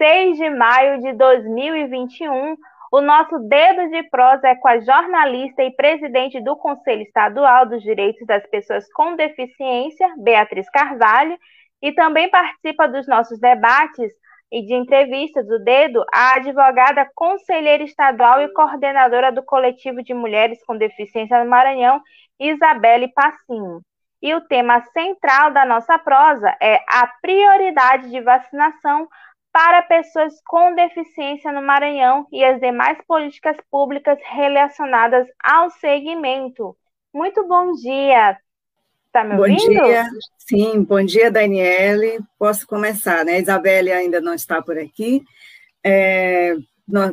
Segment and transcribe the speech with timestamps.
[0.00, 2.56] 6 de maio de 2021,
[2.90, 7.82] o nosso Dedo de Prosa é com a jornalista e presidente do Conselho Estadual dos
[7.82, 11.38] Direitos das Pessoas com Deficiência, Beatriz Carvalho,
[11.82, 14.10] e também participa dos nossos debates
[14.50, 20.64] e de entrevistas do Dedo a advogada conselheira estadual e coordenadora do Coletivo de Mulheres
[20.64, 22.00] com Deficiência no Maranhão,
[22.40, 23.82] Isabelle Passinho.
[24.22, 29.06] E o tema central da nossa prosa é a prioridade de vacinação
[29.52, 36.76] para pessoas com deficiência no Maranhão e as demais políticas públicas relacionadas ao segmento.
[37.12, 38.38] Muito bom dia.
[39.06, 39.74] Está me ouvindo?
[39.74, 40.04] Bom dia.
[40.38, 42.20] Sim, bom dia, Daniele.
[42.38, 43.32] Posso começar, né?
[43.32, 45.24] A Isabelle ainda não está por aqui.
[45.84, 46.54] É,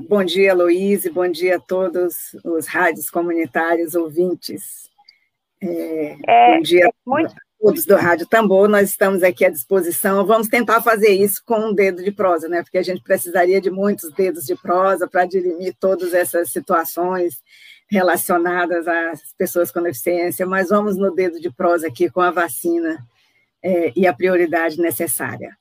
[0.08, 4.88] bom dia, Luiz, bom dia a todos os rádios comunitários ouvintes.
[5.62, 7.34] É, é, bom dia muito...
[7.60, 10.26] todos do Rádio Tambor, nós estamos aqui à disposição.
[10.26, 12.62] Vamos tentar fazer isso com um dedo de prosa, né?
[12.62, 17.42] Porque a gente precisaria de muitos dedos de prosa para dirimir todas essas situações
[17.90, 22.98] relacionadas às pessoas com deficiência, mas vamos no dedo de prosa aqui com a vacina
[23.64, 25.58] é, e a prioridade necessária.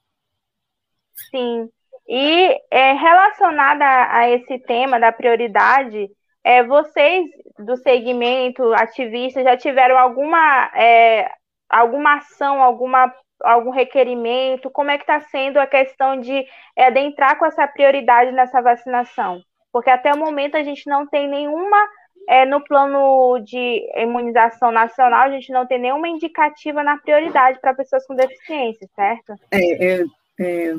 [1.31, 1.69] Sim,
[2.09, 6.09] e é, relacionada a esse tema da prioridade,
[6.45, 7.27] é, vocês
[7.59, 11.29] do segmento ativistas já tiveram alguma, é,
[11.69, 14.71] alguma ação, alguma, algum requerimento?
[14.71, 19.41] Como é que está sendo a questão de é, adentrar com essa prioridade nessa vacinação?
[19.73, 21.77] Porque até o momento a gente não tem nenhuma,
[22.29, 27.75] é, no plano de imunização nacional, a gente não tem nenhuma indicativa na prioridade para
[27.75, 29.35] pessoas com deficiência, certo?
[29.51, 30.05] É, é,
[30.41, 30.75] é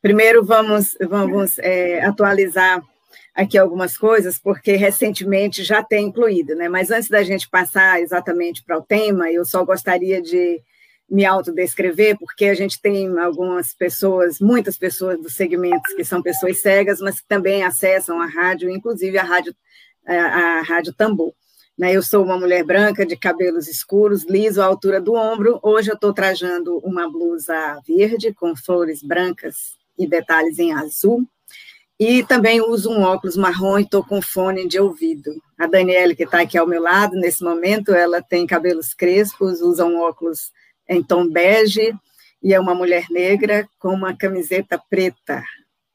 [0.00, 2.80] primeiro vamos, vamos é, atualizar
[3.34, 6.68] aqui algumas coisas, porque recentemente já tem incluído, né?
[6.68, 10.60] Mas antes da gente passar exatamente para o tema, eu só gostaria de
[11.10, 16.60] me autodescrever, porque a gente tem algumas pessoas, muitas pessoas dos segmentos que são pessoas
[16.60, 19.54] cegas, mas que também acessam a rádio, inclusive a rádio,
[20.06, 21.34] a, rádio Tambor.
[21.76, 21.96] Né?
[21.96, 25.58] Eu sou uma mulher branca, de cabelos escuros, liso à altura do ombro.
[25.62, 31.26] Hoje eu estou trajando uma blusa verde com flores brancas e detalhes em azul.
[32.00, 35.30] E também uso um óculos marrom e estou com fone de ouvido.
[35.58, 39.84] A Daniela, que está aqui ao meu lado nesse momento, ela tem cabelos crespos, usa
[39.84, 40.50] um óculos
[40.88, 41.92] em tom bege
[42.42, 45.44] e é uma mulher negra com uma camiseta preta,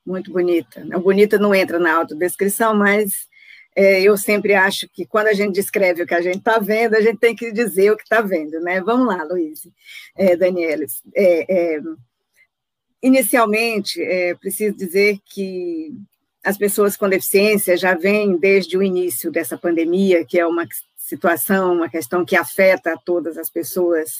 [0.05, 0.85] muito bonita.
[0.99, 3.27] Bonita não entra na autodescrição, mas
[3.75, 6.93] é, eu sempre acho que quando a gente descreve o que a gente está vendo,
[6.93, 8.79] a gente tem que dizer o que está vendo, né?
[8.79, 9.67] Vamos lá, Luiz,
[10.15, 10.85] é, Daniela.
[11.15, 11.81] É, é
[13.05, 15.93] Inicialmente, é, preciso dizer que
[16.43, 20.67] as pessoas com deficiência já vêm desde o início dessa pandemia, que é uma
[20.97, 24.11] situação, uma questão que afeta a todas as pessoas,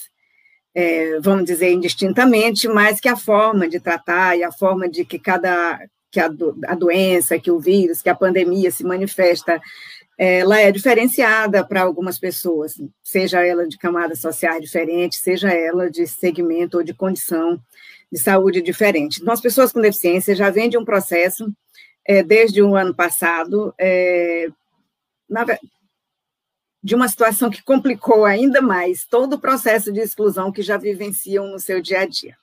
[0.75, 5.17] é, vamos dizer, indistintamente, mas que a forma de tratar e a forma de que
[5.17, 5.79] cada
[6.11, 9.59] que a, do, a doença, que o vírus, que a pandemia se manifesta,
[10.15, 16.05] ela é diferenciada para algumas pessoas, seja ela de camadas sociais diferentes, seja ela de
[16.05, 17.59] segmento ou de condição
[18.15, 19.21] de saúde diferente.
[19.21, 21.53] Então, as pessoas com deficiência já vêm de um processo,
[22.07, 24.47] é, desde o ano passado, é,
[25.29, 25.45] na,
[26.81, 31.49] de uma situação que complicou ainda mais todo o processo de exclusão que já vivenciam
[31.49, 32.37] no seu dia a dia,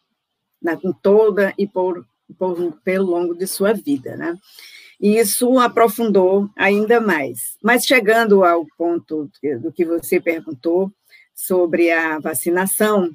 [0.61, 2.07] né, com toda e por,
[2.39, 4.37] por, pelo longo de sua vida, né?
[5.01, 7.57] E isso aprofundou ainda mais.
[7.63, 10.93] Mas chegando ao ponto do que você perguntou
[11.35, 13.11] sobre a vacinação,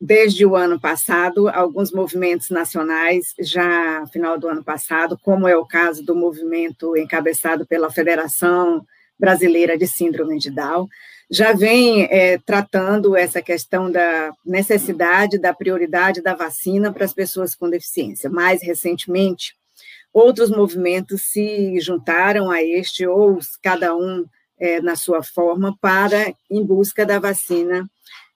[0.00, 5.66] desde o ano passado, alguns movimentos nacionais, já final do ano passado, como é o
[5.66, 8.84] caso do movimento encabeçado pela Federação
[9.18, 10.86] Brasileira de Síndrome de Down,
[11.30, 17.54] já vem é, tratando essa questão da necessidade, da prioridade da vacina para as pessoas
[17.54, 18.30] com deficiência.
[18.30, 19.54] Mais recentemente,
[20.12, 24.24] outros movimentos se juntaram a este, ou cada um
[24.58, 27.84] é, na sua forma, para em busca da vacina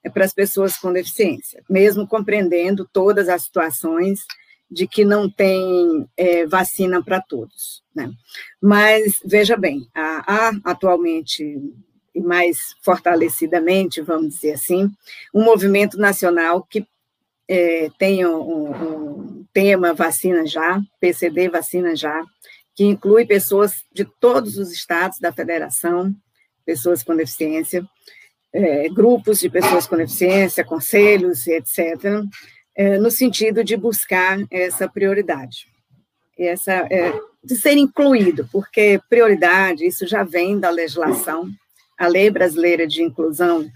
[0.09, 4.25] para as pessoas com deficiência, mesmo compreendendo todas as situações
[4.69, 7.83] de que não tem é, vacina para todos.
[7.95, 8.11] Né?
[8.61, 11.61] Mas, veja bem, há, há atualmente
[12.15, 14.89] e mais fortalecidamente, vamos dizer assim,
[15.33, 16.87] um movimento nacional que
[17.47, 22.23] é, tem um, um, tema vacina já, PCD vacina já,
[22.75, 26.15] que inclui pessoas de todos os estados da federação,
[26.65, 27.87] pessoas com deficiência,
[28.53, 32.23] é, grupos de pessoas com deficiência, conselhos, etc.,
[32.75, 35.67] é, no sentido de buscar essa prioridade,
[36.37, 37.13] essa, é,
[37.43, 41.49] de ser incluído, porque prioridade, isso já vem da legislação,
[41.97, 43.69] a Lei Brasileira de Inclusão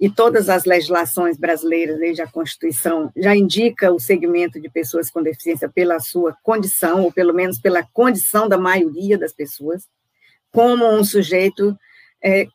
[0.00, 5.22] e todas as legislações brasileiras, desde a Constituição, já indica o segmento de pessoas com
[5.22, 9.88] deficiência pela sua condição, ou pelo menos pela condição da maioria das pessoas,
[10.52, 11.76] como um sujeito
[12.22, 12.46] é,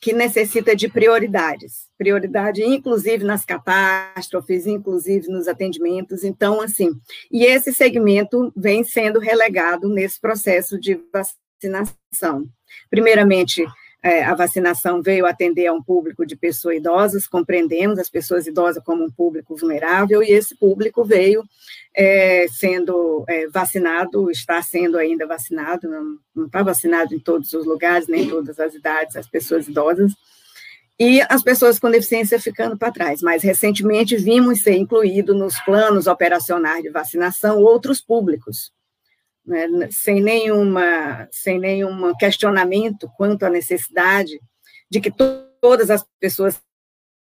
[0.00, 6.22] que necessita de prioridades, prioridade inclusive nas catástrofes, inclusive nos atendimentos.
[6.22, 6.92] Então, assim,
[7.30, 12.48] e esse segmento vem sendo relegado nesse processo de vacinação.
[12.88, 13.66] Primeiramente,
[14.02, 18.82] é, a vacinação veio atender a um público de pessoas idosas, compreendemos as pessoas idosas
[18.82, 21.44] como um público vulnerável, e esse público veio
[21.94, 25.88] é, sendo é, vacinado, está sendo ainda vacinado,
[26.34, 30.12] não, está vacinado em todos os lugares, nem em todas as idades, as pessoas idosas,
[30.98, 33.22] e as pessoas com deficiência ficando para trás.
[33.22, 38.70] Mas, recentemente, vimos ser incluído nos planos operacionais de vacinação outros públicos,
[39.50, 44.40] né, sem, nenhuma, sem nenhum questionamento quanto à necessidade
[44.88, 46.58] de que to todas as pessoas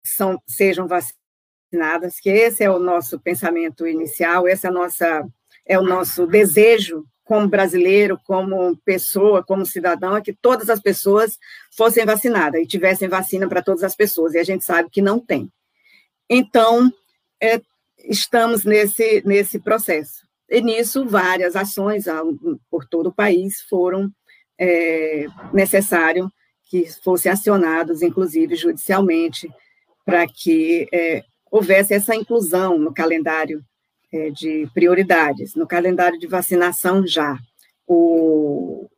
[0.05, 5.27] são, sejam vacinadas, que esse é o nosso pensamento inicial, esse é, a nossa,
[5.65, 11.39] é o nosso desejo como brasileiro, como pessoa, como cidadão, é que todas as pessoas
[11.75, 15.19] fossem vacinadas e tivessem vacina para todas as pessoas, e a gente sabe que não
[15.19, 15.51] tem.
[16.29, 16.93] Então,
[17.43, 17.61] é,
[18.05, 20.26] estamos nesse, nesse processo.
[20.49, 22.05] E nisso, várias ações
[22.71, 24.11] por todo o país foram
[24.59, 26.31] é, necessário
[26.65, 29.49] que fossem acionados, inclusive judicialmente,
[30.05, 33.63] para que é, houvesse essa inclusão no calendário
[34.13, 37.37] é, de prioridades, no calendário de vacinação já.
[37.87, 38.89] O,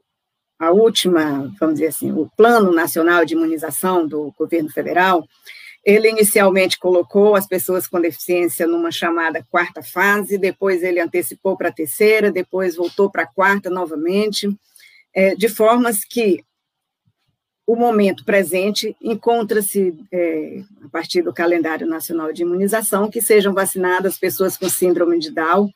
[0.58, 5.26] a última, vamos dizer assim, o Plano Nacional de Imunização do governo federal,
[5.88, 11.70] ele inicialmente colocou as pessoas com deficiência numa chamada quarta fase, depois ele antecipou para
[11.70, 14.54] a terceira, depois voltou para a quarta novamente,
[15.14, 16.44] é, de formas que
[17.66, 24.18] o momento presente encontra-se, é, a partir do calendário nacional de imunização, que sejam vacinadas
[24.18, 25.72] pessoas com síndrome de Down,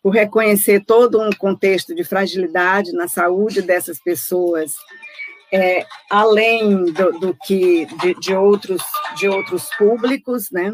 [0.00, 4.74] por reconhecer todo um contexto de fragilidade na saúde dessas pessoas
[5.52, 8.82] é, além do, do que de, de, outros
[9.16, 10.72] de outros públicos, né?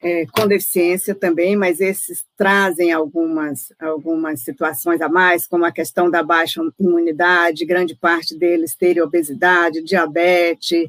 [0.00, 6.10] É, com deficiência também, mas esses trazem algumas algumas situações a mais, como a questão
[6.10, 10.88] da baixa imunidade, grande parte deles terem obesidade, diabetes,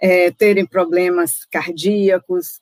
[0.00, 2.60] é, terem problemas cardíacos.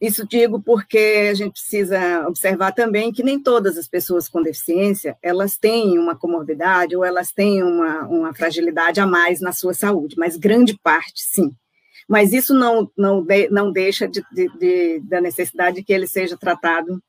[0.00, 5.16] Isso digo porque a gente precisa observar também que nem todas as pessoas com deficiência,
[5.22, 10.16] elas têm uma comorbidade ou elas têm uma, uma fragilidade a mais na sua saúde,
[10.18, 11.52] mas grande parte, sim.
[12.08, 16.06] Mas isso não, não, de, não deixa de, de, de, da necessidade de que ele
[16.06, 17.00] seja tratado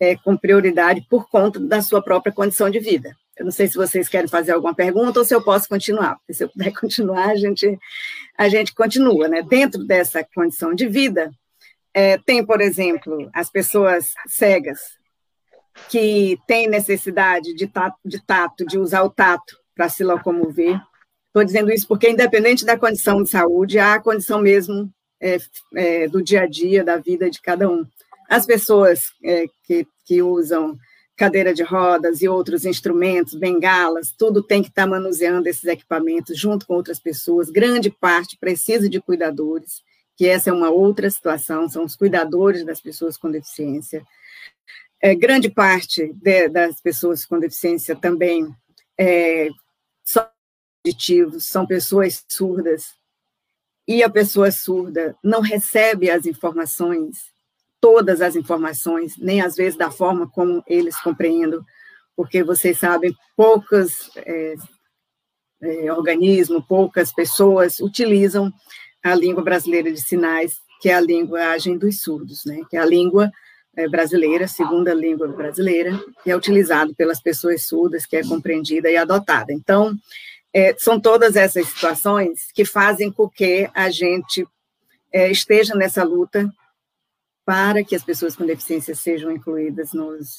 [0.00, 3.14] é, com prioridade por conta da sua própria condição de vida.
[3.40, 6.18] Eu não sei se vocês querem fazer alguma pergunta ou se eu posso continuar.
[6.30, 7.78] Se eu puder continuar, a gente,
[8.36, 9.28] a gente continua.
[9.28, 9.42] Né?
[9.42, 11.30] Dentro dessa condição de vida,
[11.94, 14.78] é, tem, por exemplo, as pessoas cegas
[15.88, 20.80] que têm necessidade de tato, de, tato, de usar o tato para se locomover.
[21.26, 25.38] Estou dizendo isso porque, independente da condição de saúde, há a condição mesmo é,
[25.74, 27.84] é, do dia a dia, da vida de cada um.
[28.28, 30.76] As pessoas é, que, que usam
[31.16, 36.38] cadeira de rodas e outros instrumentos, bengalas, tudo tem que estar tá manuseando esses equipamentos
[36.38, 37.50] junto com outras pessoas.
[37.50, 39.82] Grande parte precisa de cuidadores
[40.20, 44.06] que essa é uma outra situação, são os cuidadores das pessoas com deficiência.
[45.00, 48.54] É, grande parte de, das pessoas com deficiência também
[48.98, 49.48] é,
[50.04, 50.28] são
[50.84, 52.92] auditivos, são pessoas surdas,
[53.88, 57.16] e a pessoa surda não recebe as informações,
[57.80, 61.60] todas as informações, nem às vezes da forma como eles compreendem,
[62.14, 64.54] porque vocês sabem, poucos é,
[65.62, 68.52] é, organismos, poucas pessoas utilizam
[69.02, 72.60] a língua brasileira de sinais, que é a linguagem dos surdos, né?
[72.68, 73.30] que é a língua
[73.76, 78.96] é, brasileira, segunda língua brasileira, que é utilizada pelas pessoas surdas, que é compreendida e
[78.96, 79.52] adotada.
[79.52, 79.94] Então,
[80.52, 84.46] é, são todas essas situações que fazem com que a gente
[85.12, 86.50] é, esteja nessa luta
[87.44, 90.38] para que as pessoas com deficiência sejam incluídas nos,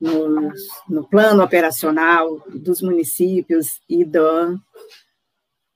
[0.00, 0.52] no,
[0.88, 4.58] no plano operacional dos municípios e, do,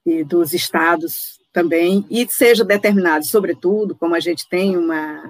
[0.04, 5.22] e dos estados também, e seja determinado, sobretudo, como a gente tem uma,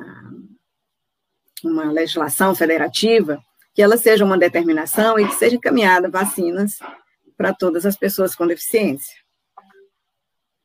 [1.63, 3.39] uma legislação federativa,
[3.73, 6.81] que ela seja uma determinação e que seja encaminhada vacinas
[7.37, 9.15] para todas as pessoas com deficiência.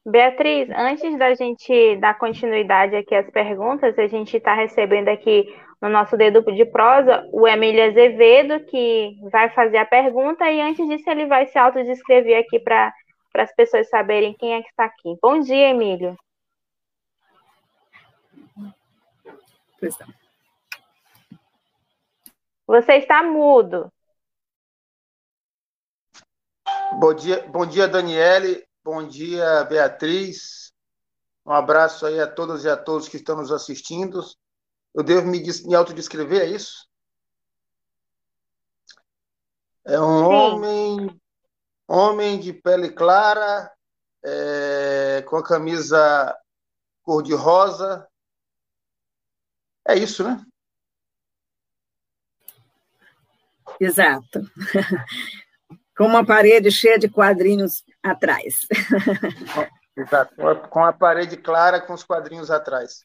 [0.04, 5.46] Beatriz, antes da gente dar continuidade aqui às perguntas, a gente está recebendo aqui
[5.80, 10.88] no nosso dedo de prosa o Emílio Azevedo, que vai fazer a pergunta, e antes
[10.88, 12.92] disso ele vai se autodescrever aqui para
[13.34, 15.18] as pessoas saberem quem é que está aqui.
[15.22, 16.18] Bom dia, Emílio.
[19.80, 20.08] Pois não.
[22.68, 23.92] Você está mudo.
[27.00, 28.66] Bom dia, bom dia, Daniele.
[28.84, 30.74] Bom dia, Beatriz.
[31.46, 34.22] Um abraço aí a todas e a todos que estão nos assistindo.
[34.94, 36.88] Eu devo me, me autodescrever, é isso?
[39.86, 40.24] É um Sim.
[40.26, 41.21] homem,
[41.92, 43.72] homem de pele clara,
[44.24, 46.38] é, com a camisa
[47.04, 48.08] cor-de-rosa.
[49.88, 50.44] É isso, né?
[53.80, 54.42] Exato.
[55.98, 58.68] com uma parede cheia de quadrinhos atrás.
[59.98, 60.34] Exato,
[60.70, 63.04] com a parede clara com os quadrinhos atrás.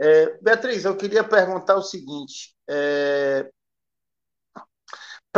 [0.00, 3.50] É, Beatriz, eu queria perguntar o seguinte: é,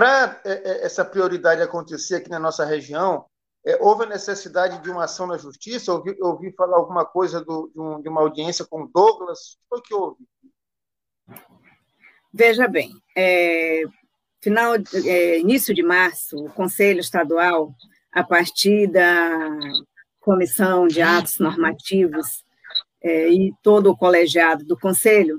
[0.00, 3.26] para é, é, essa prioridade acontecer aqui na nossa região,
[3.66, 5.92] é, houve a necessidade de uma ação na justiça?
[5.92, 9.58] Ouvi, ouvi falar alguma coisa do, de, um, de, uma audiência com o Douglas?
[9.70, 10.24] O que houve?
[12.32, 13.82] Veja bem, é,
[14.42, 14.72] final,
[15.04, 17.74] é, início de março, o Conselho Estadual,
[18.10, 19.50] a partir da
[20.18, 22.42] Comissão de Atos Normativos
[23.02, 25.38] é, e todo o colegiado do Conselho,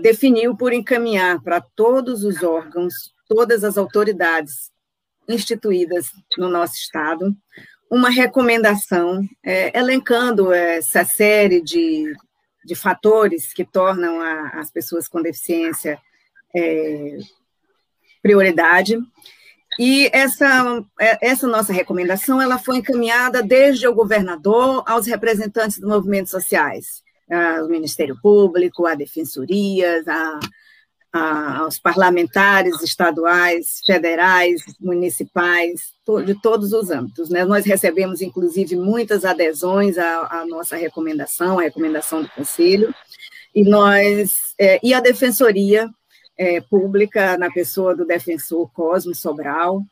[0.00, 4.70] definiu por encaminhar para todos os órgãos, todas as autoridades
[5.28, 7.34] instituídas no nosso Estado,
[7.90, 12.12] uma recomendação, é, elencando essa série de,
[12.64, 15.98] de fatores que tornam a, as pessoas com deficiência
[16.54, 17.18] é,
[18.22, 18.98] prioridade.
[19.78, 25.88] E essa, é, essa nossa recomendação ela foi encaminhada desde o governador aos representantes dos
[25.88, 30.40] movimentos sociais, ao Ministério Público, à defensorias, a,
[31.14, 35.94] aos parlamentares estaduais, federais, municipais,
[36.26, 37.28] de todos os âmbitos.
[37.28, 37.44] Né?
[37.44, 42.92] Nós recebemos, inclusive, muitas adesões à, à nossa recomendação, à recomendação do Conselho,
[43.54, 45.88] e nós é, e a defensoria
[46.36, 49.82] é, pública na pessoa do defensor Cosmo Sobral.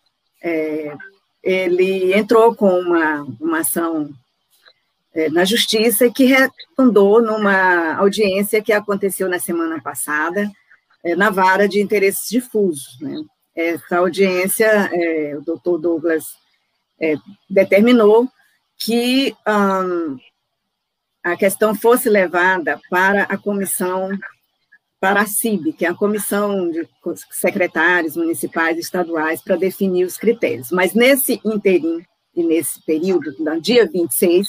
[0.43, 0.93] É,
[1.41, 4.11] ele entrou com uma, uma ação
[5.15, 10.51] é, na justiça que redundou numa audiência que aconteceu na semana passada
[11.17, 12.99] na vara de interesses difusos.
[13.01, 13.23] Né?
[13.55, 16.25] Essa audiência, é, o doutor Douglas
[17.01, 17.17] é,
[17.49, 18.29] determinou
[18.79, 19.35] que
[21.25, 24.11] a questão fosse levada para a comissão
[25.03, 26.89] para a CIB, que é a Comissão de
[27.33, 30.71] Secretários Municipais e Estaduais, para definir os critérios.
[30.71, 32.07] Mas nesse interim
[32.37, 34.47] e nesse período, no dia 26,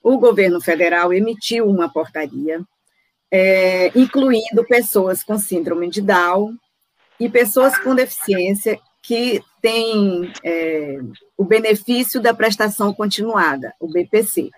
[0.00, 2.60] o governo federal emitiu uma portaria,
[3.30, 6.56] é, incluindo pessoas com síndrome de Down
[7.18, 10.98] e pessoas com deficiência que têm é,
[11.36, 14.50] o benefício da prestação continuada, o BPC.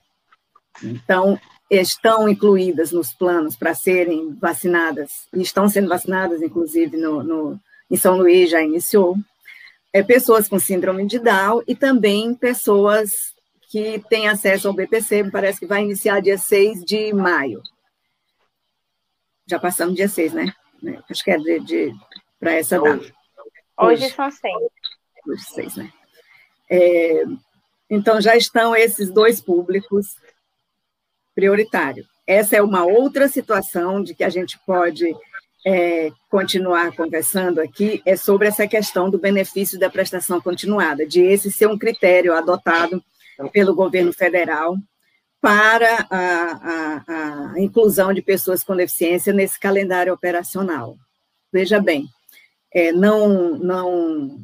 [0.83, 1.39] Então,
[1.71, 7.61] estão incluídas nos planos para serem vacinadas, e estão sendo vacinadas, inclusive, no, no,
[7.91, 9.17] em São Luís já iniciou,
[9.93, 13.35] é, pessoas com síndrome de Down e também pessoas
[13.71, 17.63] que têm acesso ao BPC, me parece que vai iniciar dia 6 de maio.
[19.49, 20.53] Já passamos dia 6, né?
[21.11, 21.95] Acho que é de, de
[22.39, 22.99] para essa data.
[22.99, 23.15] Hoje,
[23.79, 24.55] Hoje são 6.
[25.27, 25.93] Hoje, 6, né?
[26.71, 27.25] É,
[27.89, 30.17] então, já estão esses dois públicos
[31.35, 32.05] prioritário.
[32.27, 35.17] Essa é uma outra situação de que a gente pode
[35.67, 41.51] é, continuar conversando aqui, é sobre essa questão do benefício da prestação continuada, de esse
[41.51, 43.03] ser um critério adotado
[43.53, 44.77] pelo governo federal
[45.41, 50.97] para a, a, a inclusão de pessoas com deficiência nesse calendário operacional.
[51.53, 52.09] Veja bem,
[52.73, 54.41] é, não, não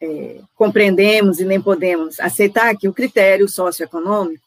[0.00, 4.44] é, compreendemos e nem podemos aceitar que o critério socioeconômico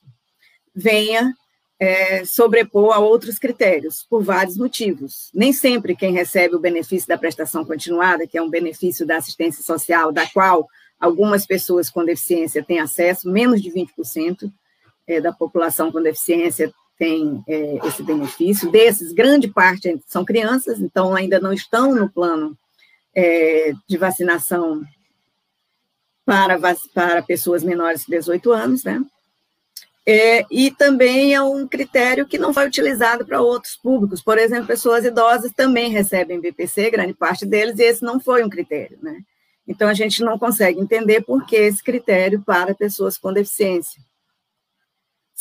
[0.76, 1.34] venha
[1.80, 5.30] é, sobrepor a outros critérios, por vários motivos.
[5.34, 9.64] Nem sempre quem recebe o benefício da prestação continuada, que é um benefício da assistência
[9.64, 10.68] social, da qual
[11.00, 14.52] algumas pessoas com deficiência têm acesso, menos de 20%
[15.08, 18.72] é, da população com deficiência tem é, esse benefício.
[18.72, 22.58] Desses, grande parte são crianças, então ainda não estão no plano
[23.14, 24.82] é, de vacinação
[26.26, 26.58] para,
[26.94, 29.04] para pessoas menores de 18 anos, né?
[30.08, 34.22] É, e também é um critério que não foi utilizado para outros públicos.
[34.22, 38.50] Por exemplo, pessoas idosas também recebem BPC, grande parte deles, e esse não foi um
[38.50, 39.20] critério, né?
[39.68, 44.00] Então, a gente não consegue entender por que esse critério para pessoas com deficiência.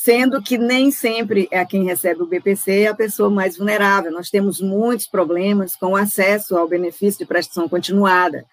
[0.05, 4.13] Sendo que nem sempre é quem recebe o BPC a pessoa mais vulnerável.
[4.13, 8.45] Nós temos muitos problemas com o acesso ao benefício de prestação continuada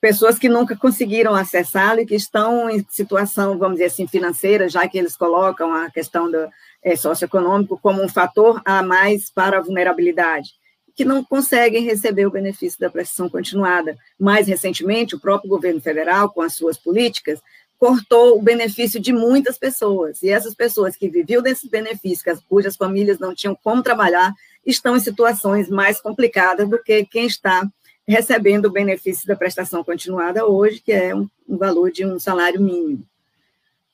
[0.00, 4.86] pessoas que nunca conseguiram acessá-lo e que estão em situação, vamos dizer assim, financeira, já
[4.86, 6.48] que eles colocam a questão do
[6.82, 10.50] é, socioeconômico como um fator a mais para a vulnerabilidade,
[10.94, 13.96] que não conseguem receber o benefício da prestação continuada.
[14.16, 17.40] Mais recentemente, o próprio governo federal, com as suas políticas,
[17.78, 23.18] cortou o benefício de muitas pessoas, e essas pessoas que viviam desses benefícios, cujas famílias
[23.18, 24.32] não tinham como trabalhar,
[24.64, 27.68] estão em situações mais complicadas do que quem está
[28.06, 32.60] recebendo o benefício da prestação continuada hoje, que é um, um valor de um salário
[32.60, 33.04] mínimo.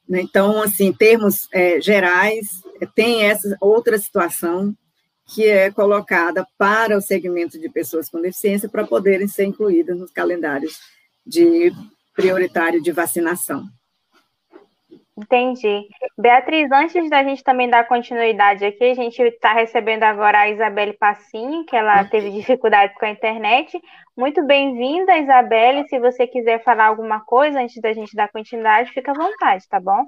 [0.08, 0.20] Né?
[0.20, 2.62] Então, assim, termos é, gerais,
[2.94, 4.74] tem essa outra situação
[5.24, 10.10] que é colocada para o segmento de pessoas com deficiência para poderem ser incluídas nos
[10.10, 10.78] calendários
[11.26, 11.72] de
[12.14, 13.64] prioritário de vacinação.
[15.16, 15.88] Entendi.
[16.18, 20.94] Beatriz, antes da gente também dar continuidade aqui, a gente está recebendo agora a Isabelle
[20.94, 23.78] Passinho, que ela teve dificuldades com a internet.
[24.16, 25.86] Muito bem-vinda, Isabelle.
[25.88, 29.78] Se você quiser falar alguma coisa antes da gente dar continuidade, fica à vontade, tá
[29.78, 30.06] bom?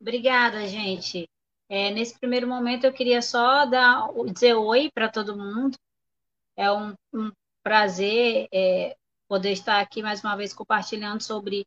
[0.00, 1.28] Obrigada, gente.
[1.68, 5.76] É, nesse primeiro momento, eu queria só dar, dizer oi para todo mundo.
[6.56, 7.30] É um, um
[7.62, 8.96] prazer é,
[9.28, 11.66] poder estar aqui mais uma vez compartilhando sobre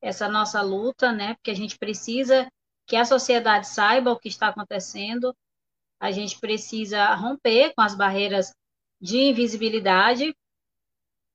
[0.00, 1.34] essa nossa luta, né?
[1.34, 2.48] Porque a gente precisa
[2.86, 5.34] que a sociedade saiba o que está acontecendo,
[6.00, 8.52] a gente precisa romper com as barreiras
[9.00, 10.34] de invisibilidade,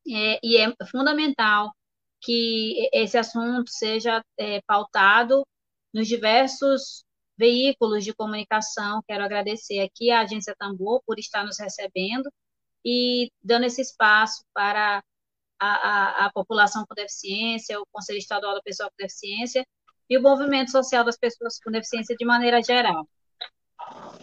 [0.07, 1.73] é, e é fundamental
[2.21, 5.45] que esse assunto seja é, pautado
[5.93, 7.03] nos diversos
[7.37, 9.01] veículos de comunicação.
[9.07, 12.29] Quero agradecer aqui à Agência Tambor por estar nos recebendo
[12.83, 15.03] e dando esse espaço para
[15.59, 19.65] a, a, a, população com deficiência, o Conselho Estadual da Pessoa com Deficiência
[20.09, 23.07] e o movimento social das pessoas com deficiência de maneira geral.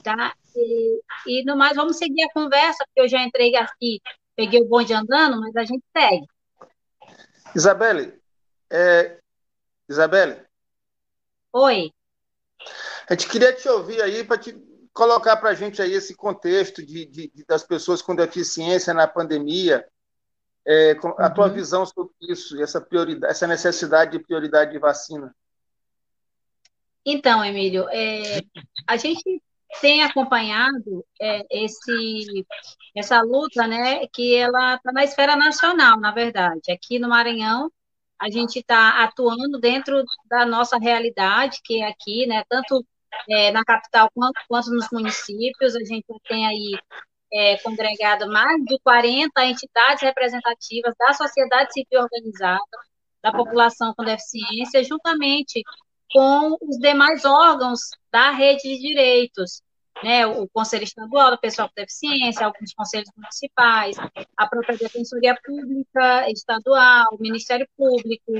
[0.02, 0.34] Tá?
[0.54, 4.00] E, e no mais, vamos seguir a conversa, porque eu já entrei aqui,
[4.36, 6.26] peguei o bonde andando, mas a gente segue.
[7.54, 8.20] Isabelle,
[8.70, 9.18] é...
[9.88, 10.42] Isabelle?
[11.52, 11.92] Oi.
[13.08, 14.52] A gente queria te ouvir aí para te
[14.92, 19.86] colocar para a gente aí esse contexto de, de, das pessoas com deficiência na pandemia,
[20.66, 21.52] é, a tua uhum.
[21.52, 25.34] visão sobre isso, essa, prioridade, essa necessidade de prioridade de vacina.
[27.04, 28.42] Então, Emílio, é,
[28.86, 29.42] a gente
[29.80, 32.46] tem acompanhado é, esse,
[32.94, 36.70] essa luta, né, que ela está na esfera nacional, na verdade.
[36.70, 37.72] Aqui no Maranhão,
[38.20, 42.84] a gente está atuando dentro da nossa realidade, que é aqui, né, tanto
[43.28, 45.74] é, na capital quanto, quanto nos municípios.
[45.74, 46.78] A gente tem aí
[47.32, 52.60] é, congregado mais de 40 entidades representativas da sociedade civil organizada,
[53.22, 55.62] da população com deficiência, juntamente
[56.12, 57.80] com os demais órgãos
[58.12, 59.62] da rede de direitos,
[60.02, 63.96] né, o Conselho Estadual da Pessoa com Deficiência, alguns conselhos municipais,
[64.36, 68.32] a própria Defensoria Pública Estadual, o Ministério Público,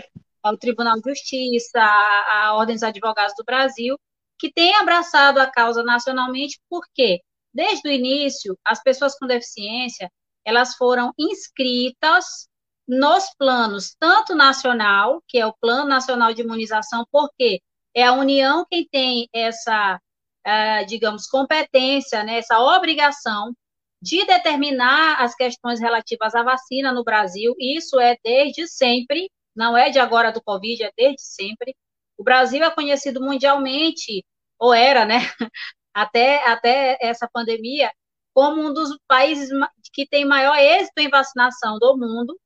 [0.44, 3.96] o Tribunal de Justiça, a Ordem dos Advogados do Brasil,
[4.38, 7.20] que tem abraçado a causa nacionalmente, por quê?
[7.52, 10.10] Desde o início, as pessoas com deficiência,
[10.44, 12.48] elas foram inscritas
[12.86, 17.60] nos planos, tanto nacional, que é o Plano Nacional de Imunização, porque
[17.94, 20.00] é a União quem tem essa,
[20.46, 23.52] uh, digamos, competência, né, essa obrigação
[24.00, 27.54] de determinar as questões relativas à vacina no Brasil.
[27.58, 31.76] Isso é desde sempre, não é de agora do Covid, é desde sempre.
[32.18, 34.24] O Brasil é conhecido mundialmente,
[34.58, 35.18] ou era, né,
[35.94, 37.92] até, até essa pandemia,
[38.34, 39.50] como um dos países
[39.92, 42.38] que tem maior êxito em vacinação do mundo,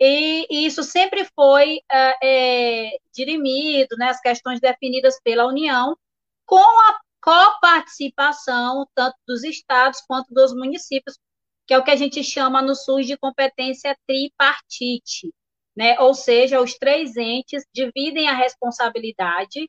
[0.00, 5.96] e, e isso sempre foi é, é, dirimido, né, as questões definidas pela União,
[6.44, 11.18] com a coparticipação tanto dos estados quanto dos municípios,
[11.66, 15.32] que é o que a gente chama no SUS de competência tripartite,
[15.76, 15.98] né?
[16.00, 19.68] Ou seja, os três entes dividem a responsabilidade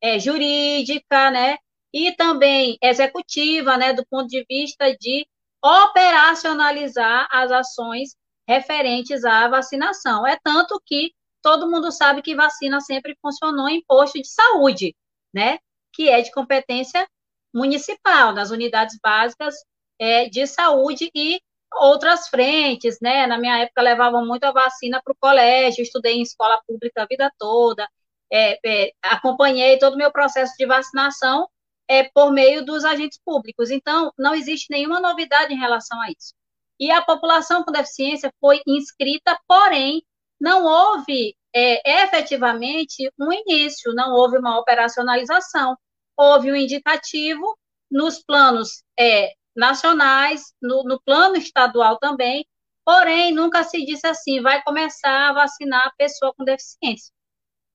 [0.00, 1.58] é, jurídica, né?
[1.94, 5.24] E também executiva, né, do ponto de vista de
[5.62, 8.16] operacionalizar as ações
[8.48, 10.26] referentes à vacinação.
[10.26, 14.96] É tanto que todo mundo sabe que vacina sempre funcionou em posto de saúde,
[15.32, 15.58] né,
[15.92, 17.08] que é de competência
[17.54, 19.54] municipal, nas unidades básicas
[19.96, 21.40] é, de saúde e
[21.76, 23.26] outras frentes, né?
[23.26, 27.06] Na minha época levavam muito a vacina para o colégio, estudei em escola pública a
[27.06, 27.88] vida toda,
[28.32, 31.48] é, é, acompanhei todo o meu processo de vacinação
[31.88, 33.70] é, por meio dos agentes públicos.
[33.70, 36.34] Então, não existe nenhuma novidade em relação a isso.
[36.78, 40.02] E a população com deficiência foi inscrita, porém,
[40.40, 45.76] não houve é, efetivamente um início, não houve uma operacionalização.
[46.16, 47.56] Houve um indicativo
[47.90, 52.46] nos planos é, nacionais, no, no plano estadual também,
[52.84, 57.12] porém, nunca se disse assim, vai começar a vacinar a pessoa com deficiência.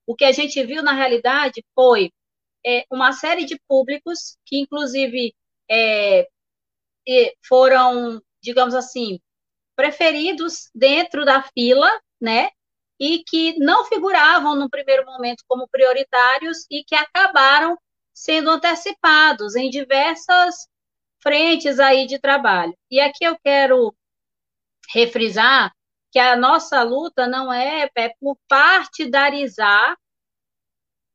[0.05, 2.11] O que a gente viu, na realidade, foi
[2.65, 5.33] é, uma série de públicos que, inclusive,
[5.69, 6.27] é,
[7.47, 9.19] foram, digamos assim,
[9.75, 12.49] preferidos dentro da fila, né?
[12.99, 17.77] E que não figuravam no primeiro momento como prioritários e que acabaram
[18.13, 20.67] sendo antecipados em diversas
[21.21, 22.75] frentes aí de trabalho.
[22.91, 23.95] E aqui eu quero
[24.93, 25.71] refrisar
[26.11, 29.95] que a nossa luta não é, é por partidarizar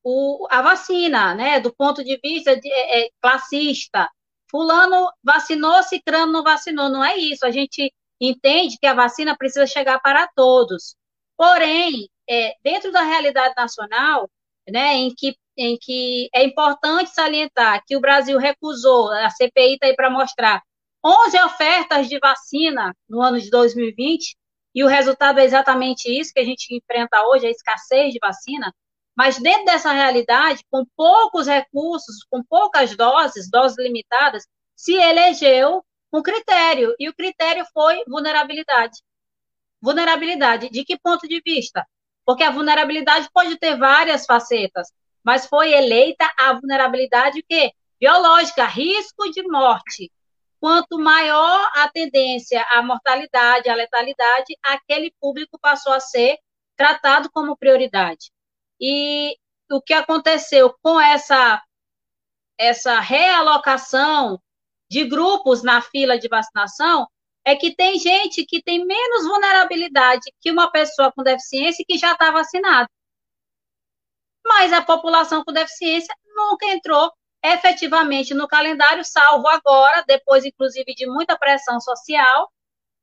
[0.04, 4.08] o, a vacina, né, do ponto de vista de, é, é classista.
[4.50, 6.88] Fulano vacinou, Cicrano não vacinou.
[6.90, 7.46] Não é isso.
[7.46, 10.94] A gente entende que a vacina precisa chegar para todos.
[11.36, 14.30] Porém, é, dentro da realidade nacional,
[14.68, 19.86] né, em que, em que é importante salientar que o Brasil recusou, a CPI está
[19.86, 20.62] aí para mostrar,
[21.04, 24.36] 11 ofertas de vacina no ano de 2020,
[24.74, 28.72] e o resultado é exatamente isso que a gente enfrenta hoje, a escassez de vacina.
[29.16, 36.22] Mas dentro dessa realidade, com poucos recursos, com poucas doses, doses limitadas, se elegeu um
[36.22, 39.02] critério, e o critério foi vulnerabilidade.
[39.80, 41.86] Vulnerabilidade, de que ponto de vista?
[42.24, 49.30] Porque a vulnerabilidade pode ter várias facetas, mas foi eleita a vulnerabilidade que biológica, risco
[49.30, 50.12] de morte.
[50.60, 56.38] Quanto maior a tendência à mortalidade, à letalidade, aquele público passou a ser
[56.76, 58.33] tratado como prioridade.
[58.86, 59.38] E
[59.72, 61.62] o que aconteceu com essa,
[62.58, 64.38] essa realocação
[64.90, 67.08] de grupos na fila de vacinação
[67.46, 72.12] é que tem gente que tem menos vulnerabilidade que uma pessoa com deficiência que já
[72.12, 72.86] está vacinada.
[74.44, 77.10] Mas a população com deficiência nunca entrou
[77.42, 82.52] efetivamente no calendário, salvo agora, depois, inclusive, de muita pressão social,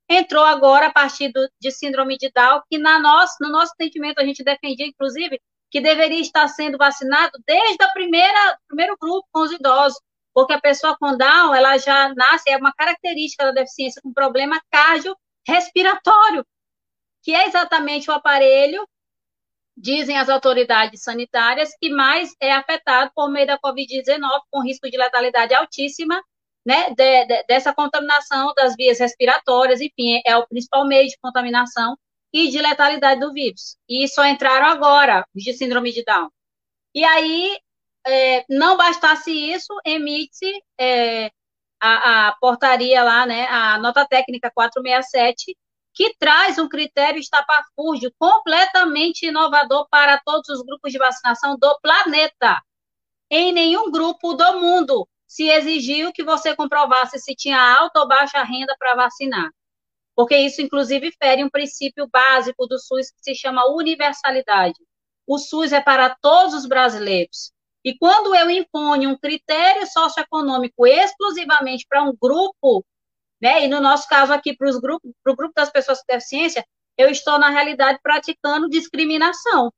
[0.08, 4.20] entrou agora a partir do, de síndrome de Down, que na nosso, no nosso entendimento
[4.20, 5.40] a gente defendia, inclusive,
[5.72, 9.98] que deveria estar sendo vacinado desde a primeira primeiro grupo com os idosos,
[10.34, 14.60] porque a pessoa com Down, ela já nasce, é uma característica da deficiência com problema
[14.70, 16.46] cardiorrespiratório,
[17.22, 18.86] que é exatamente o aparelho,
[19.74, 24.98] dizem as autoridades sanitárias, que mais é afetado por meio da Covid-19, com risco de
[24.98, 26.22] letalidade altíssima,
[26.66, 31.96] né, de, de, dessa contaminação das vias respiratórias, enfim, é o principal meio de contaminação
[32.32, 33.76] e de letalidade do vírus.
[33.88, 36.30] E só entraram agora os de síndrome de Down.
[36.94, 37.58] E aí,
[38.06, 40.46] é, não bastasse isso, emite
[40.78, 41.30] é,
[41.80, 45.56] a, a, portaria lá, né, a nota técnica 467,
[45.94, 52.62] que traz um critério estapafúrdio completamente inovador para todos os grupos de vacinação do planeta.
[53.30, 58.42] Em nenhum grupo do mundo se exigiu que você comprovasse se tinha alta ou baixa
[58.42, 59.50] renda para vacinar
[60.14, 64.78] porque isso, inclusive, fere um princípio básico do SUS que se chama universalidade.
[65.26, 67.52] O SUS é para todos os brasileiros.
[67.84, 72.84] E quando eu imponho um critério socioeconômico exclusivamente para um grupo,
[73.40, 76.64] né, e no nosso caso aqui para, o grupo das pessoas com deficiência,
[76.96, 79.72] eu estou, na realidade, praticando discriminação,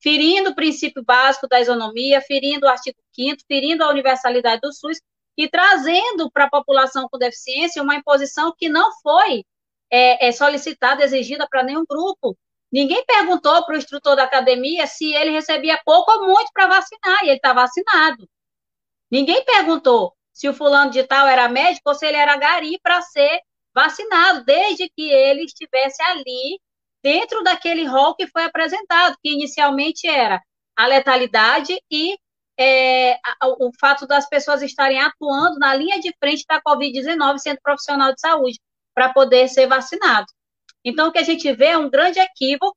[0.00, 4.98] ferindo o princípio básico da isonomia, ferindo o artigo 5 ferindo a universalidade do SUS
[5.36, 9.44] e trazendo para a população com deficiência uma imposição que não foi
[9.90, 12.36] é, é solicitada, exigida para nenhum grupo.
[12.72, 17.24] Ninguém perguntou para o instrutor da academia se ele recebia pouco ou muito para vacinar,
[17.24, 18.28] e ele está vacinado.
[19.10, 23.02] Ninguém perguntou se o fulano de tal era médico ou se ele era gari para
[23.02, 23.40] ser
[23.74, 26.60] vacinado, desde que ele estivesse ali,
[27.02, 30.40] dentro daquele rol que foi apresentado, que inicialmente era
[30.76, 32.16] a letalidade e
[32.58, 33.18] é,
[33.58, 38.20] o fato das pessoas estarem atuando na linha de frente da Covid-19, sendo profissional de
[38.20, 38.60] saúde
[39.00, 40.26] para poder ser vacinado.
[40.84, 42.76] Então, o que a gente vê é um grande equívoco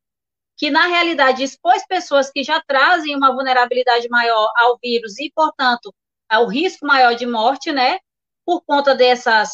[0.56, 5.94] que, na realidade, expôs pessoas que já trazem uma vulnerabilidade maior ao vírus e, portanto,
[6.30, 8.00] ao risco maior de morte, né,
[8.46, 9.52] por conta dessas,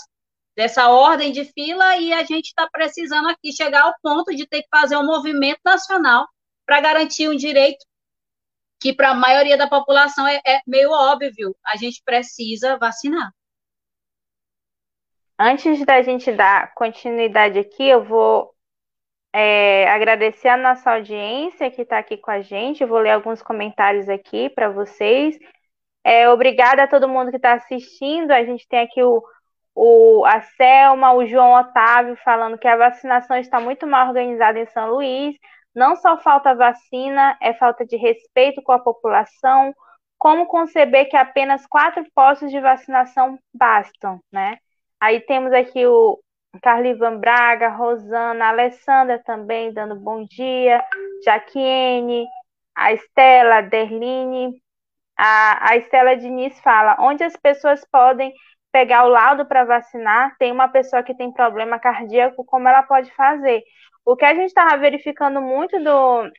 [0.56, 4.62] dessa ordem de fila, e a gente está precisando aqui chegar ao ponto de ter
[4.62, 6.28] que fazer um movimento nacional
[6.68, 7.84] para garantir um direito
[8.80, 13.32] que, para a maioria da população, é, é meio óbvio, a gente precisa vacinar.
[15.42, 18.54] Antes da gente dar continuidade aqui, eu vou
[19.34, 22.84] é, agradecer a nossa audiência que está aqui com a gente.
[22.84, 25.40] Eu vou ler alguns comentários aqui para vocês.
[26.04, 28.32] É, obrigada a todo mundo que está assistindo.
[28.32, 29.24] A gente tem aqui o,
[29.74, 34.66] o, a Selma, o João Otávio falando que a vacinação está muito mal organizada em
[34.68, 35.38] São Luís.
[35.74, 39.74] Não só falta vacina, é falta de respeito com a população.
[40.18, 44.58] Como conceber que apenas quatro postos de vacinação bastam, né?
[45.00, 46.20] Aí temos aqui o
[46.62, 50.84] Carlivan Braga, Rosana, Alessandra também dando bom dia,
[51.24, 52.28] Jaquiene,
[52.76, 54.62] a Estela, a Derline,
[55.18, 58.34] a, a Estela Diniz fala, onde as pessoas podem
[58.72, 63.12] pegar o laudo para vacinar, tem uma pessoa que tem problema cardíaco, como ela pode
[63.16, 63.64] fazer?
[64.06, 66.30] O que a gente estava verificando muito do,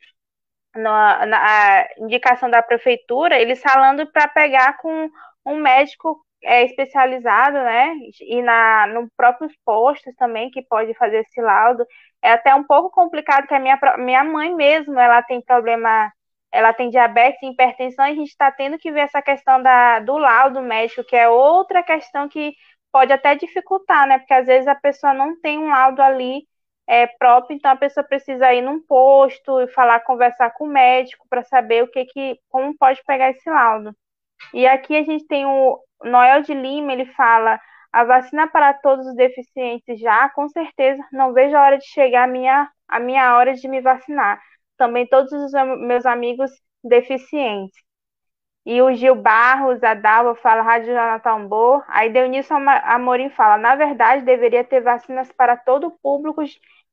[0.75, 5.09] na, na indicação da prefeitura, eles falando para pegar com
[5.45, 7.93] um médico é, especializado, né?
[8.21, 11.85] E na, no próprios postos também, que pode fazer esse laudo.
[12.21, 16.11] É até um pouco complicado, que a minha, minha mãe mesmo, ela tem problema,
[16.51, 20.17] ela tem diabetes hipertensão, e a gente está tendo que ver essa questão da, do
[20.17, 22.53] laudo médico, que é outra questão que
[22.91, 24.19] pode até dificultar, né?
[24.19, 26.45] Porque às vezes a pessoa não tem um laudo ali
[26.87, 31.25] é, próprio, então a pessoa precisa ir num posto e falar, conversar com o médico
[31.29, 33.95] para saber o que que, como pode pegar esse laudo.
[34.53, 37.59] E aqui a gente tem o Noel de Lima, ele fala:
[37.91, 42.23] a vacina para todos os deficientes já, com certeza, não vejo a hora de chegar
[42.23, 44.41] a minha, a minha hora de me vacinar.
[44.77, 46.51] Também todos os meus amigos
[46.83, 47.77] deficientes.
[48.65, 51.83] E o Gil Barros, a Dalva fala Rádio Jonathan Boa.
[51.87, 56.41] Aí Deunício Amorim fala: na verdade, deveria ter vacinas para todo o público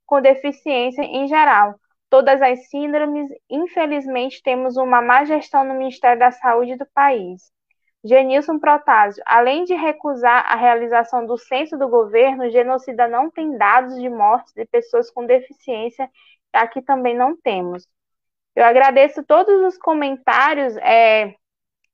[0.07, 1.79] com deficiência em geral.
[2.11, 7.53] Todas as síndromes, infelizmente, temos uma má gestão no Ministério da Saúde do país.
[8.05, 13.59] Genilson Protásio, além de recusar a realização do censo do governo, o genocida não tem
[13.59, 16.09] dados de mortes de pessoas com deficiência,
[16.53, 17.87] aqui também não temos.
[18.55, 21.35] Eu agradeço todos os comentários é,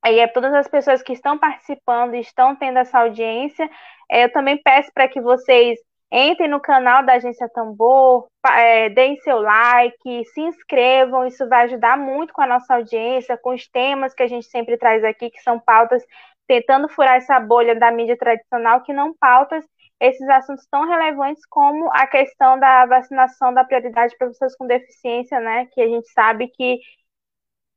[0.06, 3.68] e a todas as pessoas que estão participando e estão tendo essa audiência.
[4.10, 5.78] É, eu também peço para que vocês
[6.16, 11.98] Entrem no canal da Agência Tambor, é, deem seu like, se inscrevam, isso vai ajudar
[11.98, 15.42] muito com a nossa audiência, com os temas que a gente sempre traz aqui, que
[15.42, 16.04] são pautas
[16.46, 19.64] tentando furar essa bolha da mídia tradicional, que não pautas
[19.98, 25.40] esses assuntos tão relevantes como a questão da vacinação da prioridade para pessoas com deficiência,
[25.40, 25.66] né?
[25.72, 26.78] Que a gente sabe que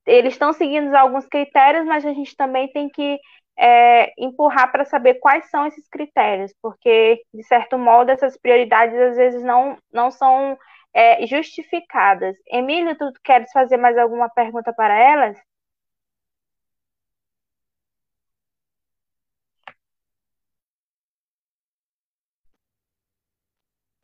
[0.05, 3.17] eles estão seguindo alguns critérios, mas a gente também tem que
[3.57, 9.17] é, empurrar para saber quais são esses critérios, porque, de certo modo, essas prioridades às
[9.17, 10.57] vezes não, não são
[10.93, 12.35] é, justificadas.
[12.47, 15.37] Emílio, tu queres fazer mais alguma pergunta para elas?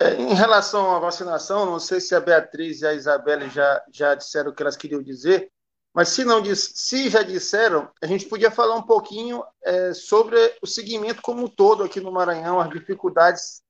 [0.02, 4.16] É, em relação à vacinação, não sei se a Beatriz e a Isabelle já, já
[4.16, 5.50] disseram o que elas queriam dizer,
[5.94, 10.66] mas se não se já disseram, a gente podia falar um pouquinho é, sobre o
[10.66, 13.62] segmento como um todo aqui no Maranhão, as dificuldades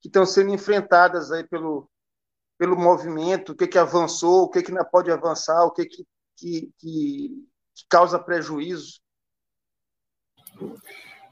[0.00, 1.88] que estão sendo enfrentadas aí pelo,
[2.58, 6.06] pelo movimento, o que, que avançou, o que, que ainda pode avançar, o que, que,
[6.36, 7.46] que, que
[7.88, 9.00] causa prejuízo.